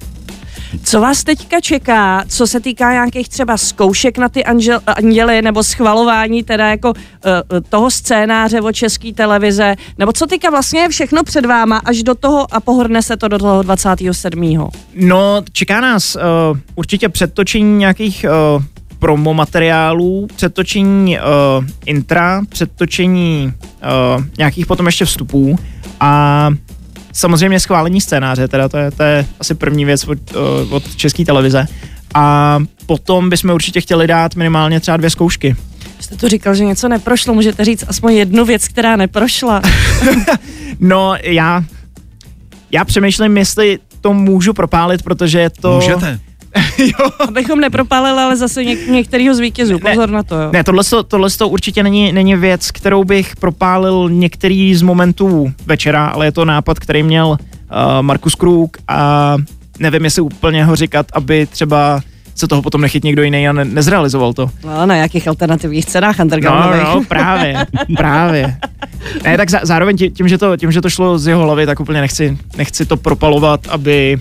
Co 0.83 1.01
vás 1.01 1.23
teďka 1.23 1.59
čeká, 1.59 2.23
co 2.27 2.47
se 2.47 2.59
týká 2.59 2.91
nějakých 2.91 3.29
třeba 3.29 3.57
zkoušek 3.57 4.17
na 4.17 4.29
ty 4.29 4.43
anžel, 4.43 4.79
anděly 4.87 5.41
nebo 5.41 5.63
schvalování 5.63 6.43
teda 6.43 6.69
jako 6.69 6.89
uh, 6.89 7.59
toho 7.69 7.91
scénáře 7.91 8.61
od 8.61 8.71
české 8.71 9.13
televize, 9.13 9.75
nebo 9.97 10.13
co 10.13 10.27
teďka 10.27 10.49
vlastně 10.49 10.79
je 10.79 10.89
všechno 10.89 11.23
před 11.23 11.45
váma 11.45 11.77
až 11.77 12.03
do 12.03 12.15
toho 12.15 12.53
a 12.53 12.59
pohrne 12.59 13.01
se 13.01 13.17
to 13.17 13.27
do 13.27 13.37
toho 13.37 13.63
27. 13.63 14.69
No, 14.95 15.43
čeká 15.51 15.81
nás 15.81 16.15
uh, 16.15 16.21
určitě 16.75 17.09
předtočení 17.09 17.77
nějakých 17.77 18.25
uh, 18.55 18.63
promo 18.99 19.33
materiálů, 19.33 20.27
předtočení 20.35 21.17
uh, 21.17 21.65
intra, 21.85 22.41
předtočení 22.49 23.53
uh, 24.17 24.23
nějakých 24.37 24.65
potom 24.65 24.85
ještě 24.85 25.05
vstupů 25.05 25.59
a 25.99 26.49
samozřejmě 27.13 27.59
schválení 27.59 28.01
scénáře, 28.01 28.47
teda 28.47 28.69
to 28.69 28.77
je, 28.77 28.91
to 28.91 29.03
je 29.03 29.25
asi 29.39 29.55
první 29.55 29.85
věc 29.85 30.07
od, 30.07 30.17
eh, 30.31 30.35
od 30.69 30.95
české 30.95 31.25
televize. 31.25 31.65
A 32.13 32.57
potom 32.85 33.29
bychom 33.29 33.51
určitě 33.51 33.81
chtěli 33.81 34.07
dát 34.07 34.35
minimálně 34.35 34.79
třeba 34.79 34.97
dvě 34.97 35.09
zkoušky. 35.09 35.55
Jste 35.99 36.15
to 36.17 36.29
říkal, 36.29 36.55
že 36.55 36.65
něco 36.65 36.87
neprošlo, 36.87 37.33
můžete 37.33 37.65
říct 37.65 37.83
aspoň 37.87 38.13
jednu 38.13 38.45
věc, 38.45 38.67
která 38.67 38.95
neprošla. 38.95 39.61
no, 40.79 41.15
já, 41.23 41.63
já 42.71 42.85
přemýšlím, 42.85 43.37
jestli 43.37 43.79
to 44.01 44.13
můžu 44.13 44.53
propálit, 44.53 45.03
protože 45.03 45.39
je 45.39 45.49
to... 45.49 45.75
Můžete. 45.75 46.19
jo. 46.77 47.09
Abychom 47.27 47.59
nepropálili, 47.59 48.19
ale 48.21 48.37
zase 48.37 48.61
něk- 48.61 48.91
některýho 48.91 49.35
z 49.35 49.39
vítězů. 49.39 49.79
Pozor 49.79 50.09
ne, 50.09 50.15
na 50.15 50.23
to, 50.23 50.35
jo. 50.35 50.49
Ne, 50.53 50.63
tohle, 50.63 50.83
to, 50.83 51.03
tohle 51.03 51.29
to 51.29 51.49
určitě 51.49 51.83
není, 51.83 52.11
není 52.11 52.35
věc, 52.35 52.71
kterou 52.71 53.03
bych 53.03 53.35
propálil 53.35 54.09
některý 54.09 54.75
z 54.75 54.81
momentů 54.81 55.53
večera, 55.65 56.05
ale 56.07 56.25
je 56.25 56.31
to 56.31 56.45
nápad, 56.45 56.79
který 56.79 57.03
měl 57.03 57.27
uh, 57.27 57.37
Markus 58.01 58.35
Krug 58.35 58.77
a 58.87 59.37
nevím, 59.79 60.03
jestli 60.03 60.21
úplně 60.21 60.65
ho 60.65 60.75
říkat, 60.75 61.05
aby 61.13 61.45
třeba 61.45 62.01
se 62.35 62.47
toho 62.47 62.61
potom 62.61 62.81
nechyt 62.81 63.03
někdo 63.03 63.23
jiný 63.23 63.47
a 63.47 63.53
ne- 63.53 63.65
nezrealizoval 63.65 64.33
to. 64.33 64.49
No, 64.65 64.85
na 64.85 64.95
jakých 64.95 65.27
alternativních 65.27 65.85
cenách 65.85 66.19
undergroundových. 66.19 66.83
No, 66.83 66.95
no, 66.95 67.03
právě, 67.03 67.65
právě. 67.97 68.57
Ne, 69.23 69.37
tak 69.37 69.49
zároveň 69.49 69.97
tím, 69.97 70.27
že 70.27 70.37
to, 70.37 70.57
tím, 70.57 70.71
že 70.71 70.81
to 70.81 70.89
šlo 70.89 71.19
z 71.19 71.27
jeho 71.27 71.43
hlavy, 71.43 71.65
tak 71.65 71.79
úplně 71.79 72.01
nechci, 72.01 72.37
nechci 72.57 72.85
to 72.85 72.97
propalovat, 72.97 73.67
aby, 73.69 74.17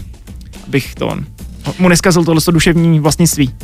abych 0.67 0.95
to 0.95 1.17
mu 1.79 1.89
neskazil 1.89 2.25
tohle 2.25 2.41
duševní 2.53 3.01
vlastnictví. 3.01 3.55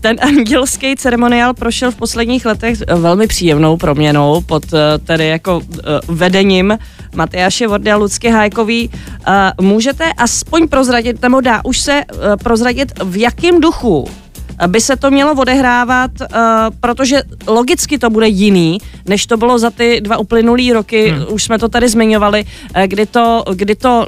Ten 0.00 0.16
andělský 0.20 0.96
ceremoniál 0.96 1.54
prošel 1.54 1.90
v 1.90 1.96
posledních 1.96 2.46
letech 2.46 2.78
velmi 2.94 3.26
příjemnou 3.26 3.76
proměnou 3.76 4.40
pod 4.40 4.64
eh, 4.72 4.98
tedy 4.98 5.26
jako 5.26 5.60
eh, 5.62 5.82
vedením 6.08 6.78
Matyáše 7.14 7.66
Vordy 7.66 7.92
a 7.92 7.96
Lucky 7.96 8.30
Hájkový. 8.30 8.90
Eh, 9.26 9.52
můžete 9.60 10.12
aspoň 10.12 10.68
prozradit, 10.68 11.22
nebo 11.22 11.40
dá 11.40 11.64
už 11.64 11.78
se 11.78 12.02
prozradit, 12.42 12.92
v 13.04 13.16
jakém 13.16 13.60
duchu 13.60 14.08
by 14.66 14.80
se 14.80 14.96
to 14.96 15.10
mělo 15.10 15.34
odehrávat, 15.34 16.10
uh, 16.20 16.26
protože 16.80 17.22
logicky 17.46 17.98
to 17.98 18.10
bude 18.10 18.28
jiný, 18.28 18.78
než 19.08 19.26
to 19.26 19.36
bylo 19.36 19.58
za 19.58 19.70
ty 19.70 20.00
dva 20.00 20.16
uplynulý 20.16 20.72
roky, 20.72 21.10
hmm. 21.10 21.24
už 21.28 21.42
jsme 21.42 21.58
to 21.58 21.68
tady 21.68 21.88
zmiňovali, 21.88 22.44
uh, 22.44 22.82
kdy 22.82 23.06
to, 23.06 23.44
kdy 23.54 23.74
to 23.74 24.06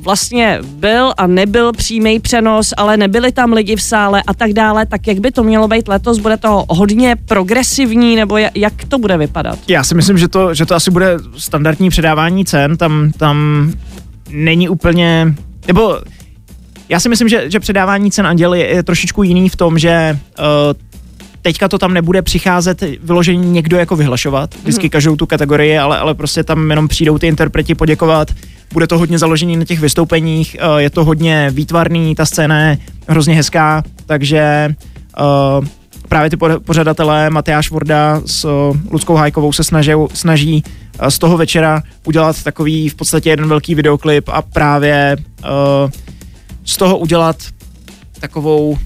vlastně 0.00 0.58
byl 0.62 1.12
a 1.18 1.26
nebyl 1.26 1.72
přímý 1.72 2.20
přenos, 2.20 2.74
ale 2.76 2.96
nebyli 2.96 3.32
tam 3.32 3.52
lidi 3.52 3.76
v 3.76 3.82
sále 3.82 4.22
a 4.26 4.34
tak 4.34 4.52
dále, 4.52 4.86
tak 4.86 5.06
jak 5.06 5.18
by 5.18 5.30
to 5.30 5.42
mělo 5.42 5.68
být 5.68 5.88
letos, 5.88 6.18
bude 6.18 6.36
to 6.36 6.64
hodně 6.68 7.16
progresivní, 7.16 8.16
nebo 8.16 8.36
jak 8.54 8.84
to 8.88 8.98
bude 8.98 9.16
vypadat? 9.16 9.58
Já 9.68 9.84
si 9.84 9.94
myslím, 9.94 10.18
že 10.18 10.28
to, 10.28 10.54
že 10.54 10.66
to 10.66 10.74
asi 10.74 10.90
bude 10.90 11.16
standardní 11.36 11.90
předávání 11.90 12.44
cen, 12.44 12.76
tam, 12.76 13.12
tam 13.18 13.70
není 14.30 14.68
úplně, 14.68 15.34
nebo 15.66 15.98
já 16.88 17.00
si 17.00 17.08
myslím, 17.08 17.28
že, 17.28 17.50
že 17.50 17.60
předávání 17.60 18.10
cen 18.10 18.26
Anděli 18.26 18.60
je 18.60 18.82
trošičku 18.82 19.22
jiný 19.22 19.48
v 19.48 19.56
tom, 19.56 19.78
že 19.78 20.18
uh, 20.38 20.44
teďka 21.42 21.68
to 21.68 21.78
tam 21.78 21.94
nebude 21.94 22.22
přicházet 22.22 22.82
vyloženě 23.02 23.48
někdo 23.48 23.76
jako 23.76 23.96
vyhlašovat, 23.96 24.54
vždycky 24.62 24.86
mm. 24.86 24.90
každou 24.90 25.16
tu 25.16 25.26
kategorii, 25.26 25.78
ale, 25.78 25.98
ale 25.98 26.14
prostě 26.14 26.44
tam 26.44 26.70
jenom 26.70 26.88
přijdou 26.88 27.18
ty 27.18 27.26
interpreti 27.26 27.74
poděkovat. 27.74 28.28
Bude 28.72 28.86
to 28.86 28.98
hodně 28.98 29.18
založený 29.18 29.56
na 29.56 29.64
těch 29.64 29.80
vystoupeních, 29.80 30.56
uh, 30.60 30.76
je 30.76 30.90
to 30.90 31.04
hodně 31.04 31.50
výtvarný, 31.50 32.14
ta 32.14 32.26
scéna 32.26 32.60
je 32.60 32.78
hrozně 33.08 33.34
hezká, 33.34 33.82
takže 34.06 34.74
uh, 35.20 35.66
právě 36.08 36.30
ty 36.30 36.36
pořadatelé 36.64 37.30
Matyáš 37.30 37.70
Vorda 37.70 38.22
s 38.26 38.72
Ludskou 38.90 39.14
Hajkovou 39.14 39.52
se 39.52 39.64
snaží, 39.64 39.92
snaží 40.14 40.64
z 41.08 41.18
toho 41.18 41.36
večera 41.36 41.82
udělat 42.04 42.42
takový 42.42 42.88
v 42.88 42.94
podstatě 42.94 43.30
jeden 43.30 43.48
velký 43.48 43.74
videoklip 43.74 44.28
a 44.28 44.42
právě 44.42 45.16
uh, 45.44 45.90
z 46.68 46.76
toho 46.76 46.98
udělat 46.98 47.36
takovou, 48.20 48.78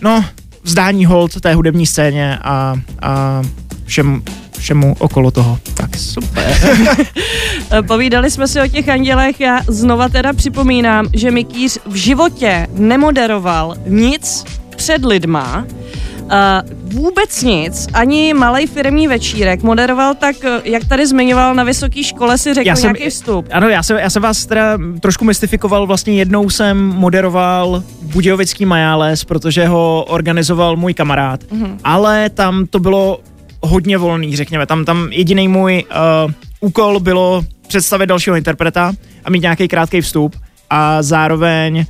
no, 0.00 0.24
vzdání 0.62 1.06
hold 1.06 1.40
té 1.40 1.54
hudební 1.54 1.86
scéně 1.86 2.38
a, 2.38 2.76
a 3.02 3.42
všem, 3.84 4.22
všemu 4.58 4.96
okolo 4.98 5.30
toho. 5.30 5.58
Tak 5.74 5.96
super. 5.96 6.56
Povídali 7.86 8.30
jsme 8.30 8.48
si 8.48 8.60
o 8.60 8.68
těch 8.68 8.88
andělech, 8.88 9.40
já 9.40 9.60
znova 9.68 10.08
teda 10.08 10.32
připomínám, 10.32 11.06
že 11.12 11.30
Mikýř 11.30 11.78
v 11.86 11.94
životě 11.94 12.66
nemoderoval 12.72 13.74
nic 13.86 14.44
před 14.76 15.04
lidma, 15.04 15.66
Uh, 16.30 17.00
vůbec 17.02 17.42
nic, 17.42 17.86
ani 17.92 18.34
malý 18.34 18.66
firmní 18.66 19.08
večírek. 19.08 19.62
Moderoval 19.62 20.14
tak, 20.14 20.36
eh, 20.44 20.60
jak 20.64 20.84
tady 20.84 21.06
zmiňoval, 21.06 21.54
na 21.54 21.64
vysoké 21.64 22.04
škole 22.04 22.38
si 22.38 22.54
řekl 22.54 22.68
já 22.68 22.76
jsem, 22.76 22.92
nějaký 22.92 23.10
vstup. 23.10 23.46
Ano, 23.52 23.68
já 23.68 23.82
jsem, 23.82 23.98
já 23.98 24.10
jsem 24.10 24.22
vás 24.22 24.46
teda 24.46 24.78
trošku 25.00 25.24
mystifikoval, 25.24 25.86
vlastně 25.86 26.14
jednou 26.14 26.50
jsem 26.50 26.78
moderoval 26.78 27.82
Budějovický 28.02 28.64
Majáles, 28.64 29.24
protože 29.24 29.66
ho 29.66 30.04
organizoval 30.08 30.76
můj 30.76 30.94
kamarád, 30.94 31.42
uh-huh. 31.42 31.78
ale 31.84 32.30
tam 32.30 32.66
to 32.66 32.78
bylo 32.78 33.20
hodně 33.62 33.98
volný, 33.98 34.36
řekněme. 34.36 34.66
Tam, 34.66 34.84
tam 34.84 35.08
jediný 35.10 35.48
můj 35.48 35.84
uh, 36.26 36.32
úkol 36.60 37.00
bylo 37.00 37.42
představit 37.68 38.06
dalšího 38.06 38.36
interpreta 38.36 38.92
a 39.24 39.30
mít 39.30 39.42
nějaký 39.42 39.68
krátký 39.68 40.00
vstup 40.00 40.36
a 40.70 41.02
zároveň 41.02 41.84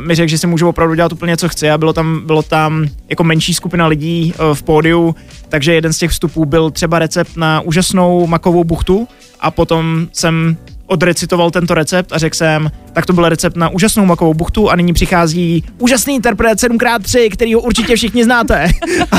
mi 0.00 0.14
řekl, 0.14 0.28
že 0.28 0.38
si 0.38 0.46
můžu 0.46 0.68
opravdu 0.68 0.94
dělat 0.94 1.12
úplně 1.12 1.36
co 1.36 1.48
chci 1.48 1.70
a 1.70 1.78
bylo 1.78 1.92
tam, 1.92 2.26
bylo 2.26 2.42
tam 2.42 2.86
jako 3.08 3.24
menší 3.24 3.54
skupina 3.54 3.86
lidí 3.86 4.34
eh, 4.34 4.54
v 4.54 4.62
pódiu, 4.62 5.14
takže 5.48 5.74
jeden 5.74 5.92
z 5.92 5.98
těch 5.98 6.10
vstupů 6.10 6.44
byl 6.44 6.70
třeba 6.70 6.98
recept 6.98 7.36
na 7.36 7.60
úžasnou 7.60 8.26
makovou 8.26 8.64
buchtu 8.64 9.08
a 9.40 9.50
potom 9.50 10.08
jsem 10.12 10.56
odrecitoval 10.86 11.50
tento 11.50 11.74
recept 11.74 12.12
a 12.12 12.18
řekl 12.18 12.36
jsem, 12.36 12.70
tak 12.92 13.06
to 13.06 13.12
byl 13.12 13.28
recept 13.28 13.56
na 13.56 13.68
úžasnou 13.68 14.06
makovou 14.06 14.34
buchtu 14.34 14.70
a 14.70 14.76
nyní 14.76 14.92
přichází 14.92 15.64
úžasný 15.78 16.14
interpret 16.14 16.58
7x3, 16.58 17.30
který 17.30 17.54
ho 17.54 17.60
určitě 17.60 17.96
všichni 17.96 18.24
znáte. 18.24 18.64
a, 19.10 19.16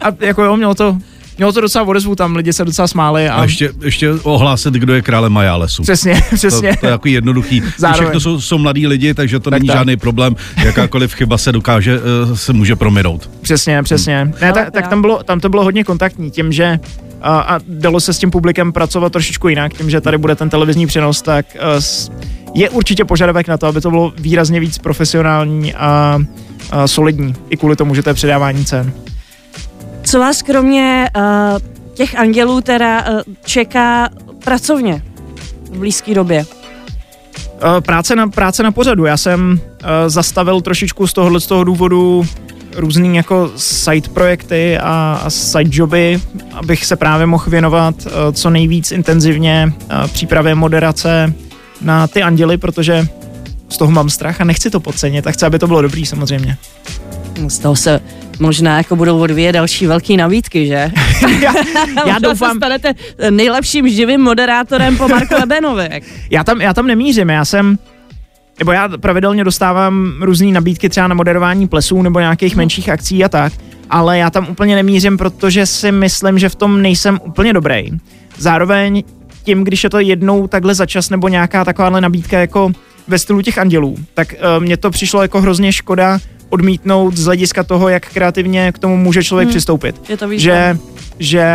a 0.00 0.12
jako 0.20 0.42
jo, 0.42 0.56
mělo 0.56 0.74
to 0.74 0.98
mělo 1.38 1.52
to 1.52 1.60
docela 1.60 1.84
odezvu, 1.84 2.14
tam 2.14 2.36
lidi 2.36 2.52
se 2.52 2.64
docela 2.64 2.88
smáli. 2.88 3.28
A, 3.28 3.34
A 3.34 3.42
ještě, 3.42 3.70
ještě 3.84 4.10
ohlásit, 4.12 4.74
kdo 4.74 4.94
je 4.94 5.02
králem 5.02 5.32
Majálesu. 5.32 5.82
Přesně, 5.82 6.22
přesně. 6.34 6.70
To, 6.74 6.80
to 6.80 6.86
je 6.86 6.90
jako 6.92 7.08
jednoduchý. 7.08 7.62
Zároveň. 7.76 8.02
Všechno 8.04 8.20
jsou, 8.20 8.40
jsou 8.40 8.58
mladí 8.58 8.86
lidi, 8.86 9.14
takže 9.14 9.40
to 9.40 9.50
Tak 9.50 9.60
není 9.60 9.66
tak. 9.68 9.76
žádný 9.76 9.96
problém. 9.96 10.36
Jakákoliv 10.64 11.14
chyba 11.14 11.38
se 11.38 11.52
dokáže, 11.52 12.00
eh, 12.32 12.36
se 12.36 12.52
může 12.52 12.76
prominout. 12.76 13.30
Přesně, 13.42 13.82
přesně. 13.82 14.24
Ne, 14.24 14.32
Ale 14.42 14.52
tak, 14.52 14.70
tak 14.70 14.88
tam, 14.88 15.00
bylo, 15.00 15.22
tam 15.22 15.40
to 15.40 15.48
bylo 15.48 15.64
hodně 15.64 15.84
kontaktní, 15.84 16.30
tím, 16.30 16.52
že 16.52 16.78
a, 17.22 17.38
a 17.40 17.60
dalo 17.68 18.00
se 18.00 18.12
s 18.12 18.18
tím 18.18 18.30
publikem 18.30 18.72
pracovat 18.72 19.12
trošičku 19.12 19.48
jinak, 19.48 19.74
tím, 19.74 19.90
že 19.90 20.00
tady 20.00 20.18
bude 20.18 20.34
ten 20.34 20.50
televizní 20.50 20.86
přenos, 20.86 21.22
tak 21.22 21.46
s- 21.78 22.10
je 22.54 22.70
určitě 22.70 23.04
požadavek 23.04 23.48
na 23.48 23.56
to, 23.56 23.66
aby 23.66 23.80
to 23.80 23.90
bylo 23.90 24.12
výrazně 24.18 24.60
víc 24.60 24.78
profesionální 24.78 25.74
a, 25.74 26.18
a 26.70 26.86
solidní, 26.88 27.34
i 27.50 27.56
kvůli 27.56 27.76
tomu, 27.76 27.94
že 27.94 28.02
to 28.02 28.10
je 28.10 28.14
předávání 28.14 28.64
cen. 28.64 28.92
Co 30.08 30.18
vás 30.18 30.42
kromě 30.42 31.10
uh, 31.16 31.22
těch 31.94 32.18
andělů 32.18 32.60
teda 32.60 33.08
uh, 33.08 33.20
čeká 33.44 34.08
pracovně 34.44 35.02
v 35.72 35.78
blízké 35.78 36.14
době? 36.14 36.46
Eh, 37.76 37.80
Práce 37.80 38.16
na, 38.16 38.28
práce 38.28 38.62
na 38.62 38.72
pořadu. 38.72 39.04
Já 39.04 39.16
jsem 39.16 39.60
eh, 39.82 40.10
zastavil 40.10 40.60
trošičku 40.60 41.06
z 41.06 41.12
tohohle 41.12 41.40
z 41.40 41.46
toho 41.46 41.64
důvodu 41.64 42.26
různý 42.76 43.16
jako 43.16 43.50
side 43.56 44.08
projekty 44.08 44.78
a, 44.78 45.20
a 45.24 45.30
side 45.30 45.70
joby, 45.72 46.20
abych 46.52 46.86
se 46.86 46.96
právě 46.96 47.26
mohl 47.26 47.44
věnovat 47.50 47.94
eh, 48.06 48.32
co 48.32 48.50
nejvíc 48.50 48.92
intenzivně 48.92 49.72
eh, 49.90 50.08
přípravě 50.08 50.54
moderace 50.54 51.34
na 51.80 52.06
ty 52.06 52.22
anděly, 52.22 52.56
protože 52.56 53.08
z 53.68 53.76
toho 53.76 53.90
mám 53.90 54.10
strach 54.10 54.40
a 54.40 54.44
nechci 54.44 54.70
to 54.70 54.80
podcenit 54.80 55.26
a 55.26 55.30
chci, 55.30 55.46
aby 55.46 55.58
to 55.58 55.66
bylo 55.66 55.82
dobrý 55.82 56.06
samozřejmě. 56.06 56.56
Z 57.48 57.58
toho 57.58 57.76
se 57.76 58.00
možná 58.40 58.76
jako 58.76 58.96
budou 58.96 59.20
odvíjet 59.20 59.52
další 59.52 59.86
velké 59.86 60.16
nabídky, 60.16 60.66
že? 60.66 60.74
já, 61.40 61.40
já 61.42 61.54
Možná 62.04 62.14
se 62.14 62.20
doufám, 62.20 62.56
stanete 62.56 62.94
nejlepším 63.30 63.88
živým 63.88 64.20
moderátorem 64.20 64.96
po 64.96 65.08
Marku 65.08 65.34
Lebenovi. 65.40 66.00
já 66.30 66.44
tam, 66.44 66.60
já 66.60 66.74
tam 66.74 66.86
nemířím, 66.86 67.28
já 67.28 67.44
jsem 67.44 67.78
nebo 68.58 68.72
já 68.72 68.88
pravidelně 68.88 69.44
dostávám 69.44 70.14
různé 70.20 70.46
nabídky 70.52 70.88
třeba 70.88 71.08
na 71.08 71.14
moderování 71.14 71.68
plesů 71.68 72.02
nebo 72.02 72.20
nějakých 72.20 72.56
menších 72.56 72.88
akcí 72.88 73.24
a 73.24 73.28
tak, 73.28 73.52
ale 73.90 74.18
já 74.18 74.30
tam 74.30 74.46
úplně 74.50 74.74
nemířím, 74.74 75.18
protože 75.18 75.66
si 75.66 75.92
myslím, 75.92 76.38
že 76.38 76.48
v 76.48 76.54
tom 76.54 76.82
nejsem 76.82 77.18
úplně 77.24 77.52
dobrý. 77.52 77.90
Zároveň 78.38 79.02
tím, 79.44 79.64
když 79.64 79.84
je 79.84 79.90
to 79.90 79.98
jednou 79.98 80.46
takhle 80.46 80.74
za 80.74 80.86
čas 80.86 81.10
nebo 81.10 81.28
nějaká 81.28 81.64
takováhle 81.64 82.00
nabídka 82.00 82.38
jako 82.38 82.72
ve 83.08 83.18
stylu 83.18 83.42
těch 83.42 83.58
andělů, 83.58 83.96
tak 84.14 84.34
uh, 84.34 84.64
mně 84.64 84.76
to 84.76 84.90
přišlo 84.90 85.22
jako 85.22 85.40
hrozně 85.40 85.72
škoda 85.72 86.18
odmítnout 86.48 87.16
z 87.16 87.24
hlediska 87.24 87.62
toho, 87.62 87.88
jak 87.88 88.06
kreativně 88.06 88.72
k 88.72 88.78
tomu 88.78 88.96
může 88.96 89.24
člověk 89.24 89.48
Hmm. 89.48 89.52
přistoupit 89.52 90.02
Je 90.08 90.16
to 90.16 90.28
že, 90.38 90.78
že 91.18 91.46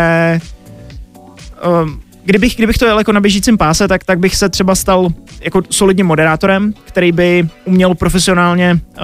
um, 1.83 2.01
kdybych, 2.25 2.55
kdybych 2.55 2.77
to 2.77 2.85
jel 2.85 2.97
jako 2.97 3.11
na 3.11 3.21
běžícím 3.21 3.57
páse, 3.57 3.87
tak, 3.87 4.03
tak 4.03 4.19
bych 4.19 4.35
se 4.35 4.49
třeba 4.49 4.75
stal 4.75 5.07
jako 5.41 5.61
solidním 5.69 6.05
moderátorem, 6.05 6.73
který 6.85 7.11
by 7.11 7.47
uměl 7.65 7.95
profesionálně 7.95 8.73
uh, 8.73 8.99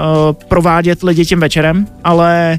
provádět 0.47 1.03
lidi 1.03 1.25
tím 1.25 1.39
večerem, 1.39 1.87
ale 2.03 2.57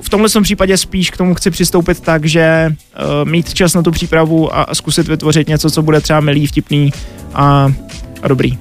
v 0.00 0.08
tomhle 0.08 0.28
tom 0.28 0.42
případě 0.42 0.76
spíš 0.76 1.10
k 1.10 1.16
tomu 1.16 1.34
chci 1.34 1.50
přistoupit 1.50 2.00
tak, 2.00 2.24
že 2.24 2.68
uh, 2.68 3.30
mít 3.30 3.54
čas 3.54 3.74
na 3.74 3.82
tu 3.82 3.90
přípravu 3.90 4.56
a, 4.56 4.62
a 4.62 4.74
zkusit 4.74 5.08
vytvořit 5.08 5.48
něco, 5.48 5.70
co 5.70 5.82
bude 5.82 6.00
třeba 6.00 6.20
milý, 6.20 6.46
vtipný 6.46 6.92
a, 7.34 7.72
a 8.22 8.28
dobrý. 8.28 8.58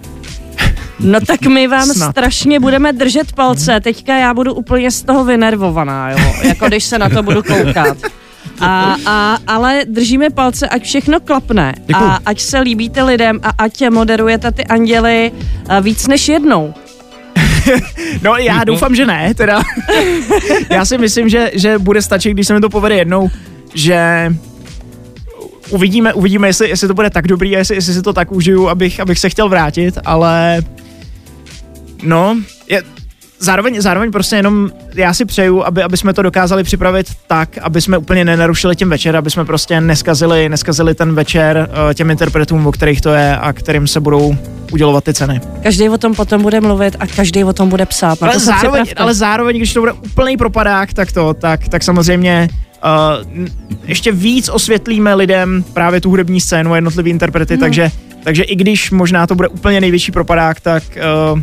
No 1.00 1.20
tak 1.22 1.42
my 1.42 1.68
vám 1.68 1.86
Snad. 1.88 2.12
strašně 2.12 2.60
budeme 2.60 2.94
držet 2.94 3.32
palce. 3.34 3.80
Teďka 3.80 4.18
já 4.18 4.34
budu 4.34 4.54
úplně 4.54 4.92
z 4.92 5.04
toho 5.04 5.26
vynervovaná, 5.26 6.12
jo? 6.12 6.34
jako 6.44 6.68
když 6.68 6.84
se 6.84 7.00
na 7.00 7.10
to 7.10 7.24
budu 7.24 7.44
koukat. 7.44 7.98
A, 8.60 8.96
a, 9.06 9.38
ale 9.48 9.82
držíme 9.88 10.30
palce, 10.30 10.70
ať 10.70 10.84
všechno 10.84 11.20
klapne 11.20 11.74
Děkuju. 11.86 12.10
a 12.10 12.20
ať 12.26 12.40
se 12.42 12.60
líbíte 12.60 13.04
lidem 13.04 13.40
a 13.44 13.52
ať 13.58 13.90
moderujete 13.90 14.52
ty 14.52 14.66
anděly 14.66 15.32
a, 15.70 15.80
víc 15.80 16.08
než 16.08 16.28
jednou. 16.28 16.74
No 18.22 18.36
já 18.36 18.64
doufám, 18.64 18.96
že 18.96 19.06
ne, 19.06 19.34
teda. 19.34 19.62
já 20.70 20.86
si 20.86 20.98
myslím, 20.98 21.30
že, 21.30 21.52
že 21.54 21.78
bude 21.78 22.02
stačit, 22.02 22.32
když 22.32 22.48
se 22.48 22.54
mi 22.54 22.62
to 22.62 22.70
povede 22.70 22.96
jednou, 22.96 23.30
že 23.74 24.30
uvidíme, 25.70 26.14
uvidíme, 26.14 26.48
jestli, 26.48 26.70
jestli 26.70 26.88
to 26.88 26.94
bude 26.94 27.10
tak 27.10 27.28
dobrý 27.28 27.56
a 27.56 27.60
jestli, 27.60 27.76
jestli 27.76 27.94
si 27.94 28.02
to 28.02 28.14
tak 28.14 28.32
užiju, 28.32 28.70
abych, 28.70 29.00
abych 29.00 29.20
se 29.20 29.30
chtěl 29.30 29.50
vrátit, 29.50 29.98
ale 30.06 30.62
no, 32.04 32.38
je, 32.70 32.82
zároveň, 33.40 33.82
zároveň 33.82 34.12
prostě 34.12 34.36
jenom 34.36 34.70
já 34.96 35.14
si 35.14 35.26
přeju, 35.26 35.64
aby, 35.64 35.84
aby 35.84 35.98
jsme 35.98 36.14
to 36.14 36.22
dokázali 36.22 36.64
připravit 36.64 37.08
tak, 37.28 37.58
aby 37.62 37.82
jsme 37.82 37.98
úplně 37.98 38.26
nenarušili 38.26 38.76
tím 38.76 38.90
večer, 38.90 39.16
aby 39.16 39.32
jsme 39.32 39.46
prostě 39.46 39.82
neskazili, 39.82 40.50
neskazili 40.50 40.96
ten 40.96 41.16
večer 41.16 41.70
eh, 41.90 41.94
těm 41.94 42.10
interpretům, 42.12 42.68
o 42.68 42.72
kterých 42.72 43.02
to 43.02 43.14
je 43.14 43.38
a 43.38 43.54
kterým 43.54 43.88
se 43.88 44.00
budou 44.00 44.36
udělovat 44.72 45.04
ty 45.04 45.14
ceny. 45.14 45.42
Každý 45.64 45.90
o 45.90 45.98
tom 45.98 46.16
potom 46.16 46.42
bude 46.42 46.62
mluvit 46.62 46.96
a 47.00 47.08
každý 47.08 47.44
o 47.44 47.54
tom 47.54 47.70
bude 47.70 47.86
psát. 47.86 48.24
Ale 48.24 48.40
zároveň, 48.40 48.86
ale 48.98 49.14
zároveň, 49.14 49.58
když 49.58 49.74
to 49.74 49.80
bude 49.80 49.92
úplný 49.92 50.38
propadák, 50.38 50.94
tak 50.94 51.12
to, 51.12 51.34
tak, 51.34 51.68
tak 51.68 51.84
samozřejmě 51.84 52.50
uh, 53.34 53.46
ještě 53.86 54.12
víc 54.12 54.50
osvětlíme 54.50 55.16
lidem 55.16 55.64
právě 55.74 56.02
tu 56.02 56.10
hudební 56.10 56.42
scénu 56.42 56.72
a 56.74 56.76
jednotlivý 56.76 57.10
interprety, 57.12 57.54
Mhm. 57.54 57.60
takže, 57.62 57.92
takže 58.24 58.44
i 58.44 58.56
když 58.56 58.92
možná 58.92 59.28
to 59.28 59.36
bude 59.36 59.48
úplně 59.48 59.82
největší 59.82 60.12
propadák, 60.12 60.62
tak, 60.62 60.84
uh, 61.34 61.42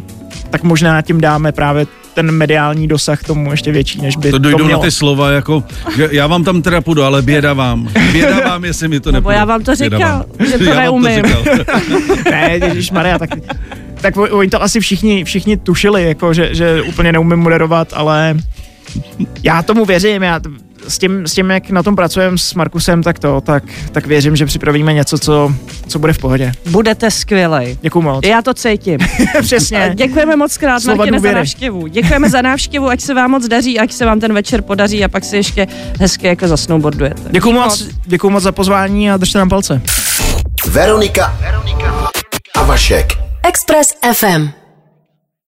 tak 0.50 0.62
možná 0.62 1.02
tím 1.02 1.20
dáme 1.20 1.52
právě 1.52 1.86
ten 2.14 2.30
mediální 2.30 2.88
dosah 2.88 3.22
tomu 3.22 3.50
ještě 3.50 3.72
větší, 3.72 4.00
než 4.02 4.16
by 4.16 4.30
To 4.30 4.36
to, 4.36 4.38
dojdou 4.38 4.58
na 4.58 4.64
mělo. 4.64 4.82
ty 4.82 4.90
slova 4.90 5.30
jako, 5.30 5.64
že 5.96 6.08
já 6.12 6.26
vám 6.26 6.44
tam 6.44 6.62
teda 6.62 6.80
půjdu, 6.80 7.02
ale 7.02 7.22
běda 7.22 7.52
vám. 7.52 7.88
Běda 8.12 8.40
vám, 8.48 8.64
jestli 8.64 8.88
mi 8.88 9.00
to 9.00 9.12
Nebo 9.12 9.16
nepůjde. 9.30 9.38
já 9.38 9.44
vám 9.44 9.62
to 9.64 9.74
říkal, 9.74 10.00
vám. 10.00 10.24
že 10.50 10.58
to 10.58 10.64
Já 10.64 10.70
vám 10.74 10.82
neumím. 10.82 11.14
říkal. 11.26 11.42
ne, 12.30 12.50
Ježíš 12.64 12.90
Maria, 12.90 13.18
tak, 13.18 13.30
tak 14.00 14.16
oni 14.16 14.50
to 14.50 14.62
asi 14.62 14.80
všichni, 14.80 15.24
všichni 15.24 15.56
tušili, 15.56 16.04
jako, 16.04 16.34
že, 16.34 16.54
že 16.54 16.82
úplně 16.82 17.12
neumím 17.12 17.38
moderovat, 17.38 17.88
ale 17.96 18.34
já 19.42 19.62
tomu 19.62 19.84
věřím, 19.84 20.22
já 20.22 20.40
t- 20.40 20.48
s 20.90 20.98
tím, 20.98 21.26
s 21.26 21.34
tím, 21.34 21.50
jak 21.50 21.70
na 21.70 21.82
tom 21.82 21.96
pracujeme 21.96 22.38
s 22.38 22.54
Markusem, 22.54 23.02
tak 23.02 23.18
to, 23.18 23.40
tak, 23.40 23.64
tak 23.92 24.06
věřím, 24.06 24.36
že 24.36 24.46
připravíme 24.46 24.92
něco, 24.92 25.18
co, 25.18 25.54
co 25.88 25.98
bude 25.98 26.12
v 26.12 26.18
pohodě. 26.18 26.52
Budete 26.70 27.10
skvělej. 27.10 27.78
Děkuju 27.80 28.02
moc. 28.02 28.26
Já 28.26 28.42
to 28.42 28.54
cítím. 28.54 28.98
Přesně. 29.42 29.92
Děkujeme 29.94 30.36
moc 30.36 30.56
krát, 30.56 30.80
Slova 30.80 30.96
Martine, 30.96 31.20
za 31.20 31.32
návštěvu. 31.32 31.86
Děkujeme 31.86 32.30
za 32.30 32.42
návštěvu, 32.42 32.88
ať 32.88 33.00
se 33.00 33.14
vám 33.14 33.30
moc 33.30 33.48
daří, 33.48 33.78
ať 33.78 33.92
se 33.92 34.06
vám 34.06 34.20
ten 34.20 34.34
večer 34.34 34.62
podaří 34.62 35.04
a 35.04 35.08
pak 35.08 35.24
si 35.24 35.36
ještě 35.36 35.66
hezky 36.00 36.26
jako 36.26 36.48
zasnowboardujete. 36.48 37.22
Děkuju 37.30 37.54
moc, 37.54 37.88
děkuju 38.06 38.30
moc 38.30 38.42
za 38.42 38.52
pozvání 38.52 39.10
a 39.10 39.16
držte 39.16 39.38
nám 39.38 39.48
palce. 39.48 39.82
Veronika 40.66 41.38
a 42.56 42.62
Vašek. 42.64 43.12
Express 43.42 43.94
FM. 44.12 44.59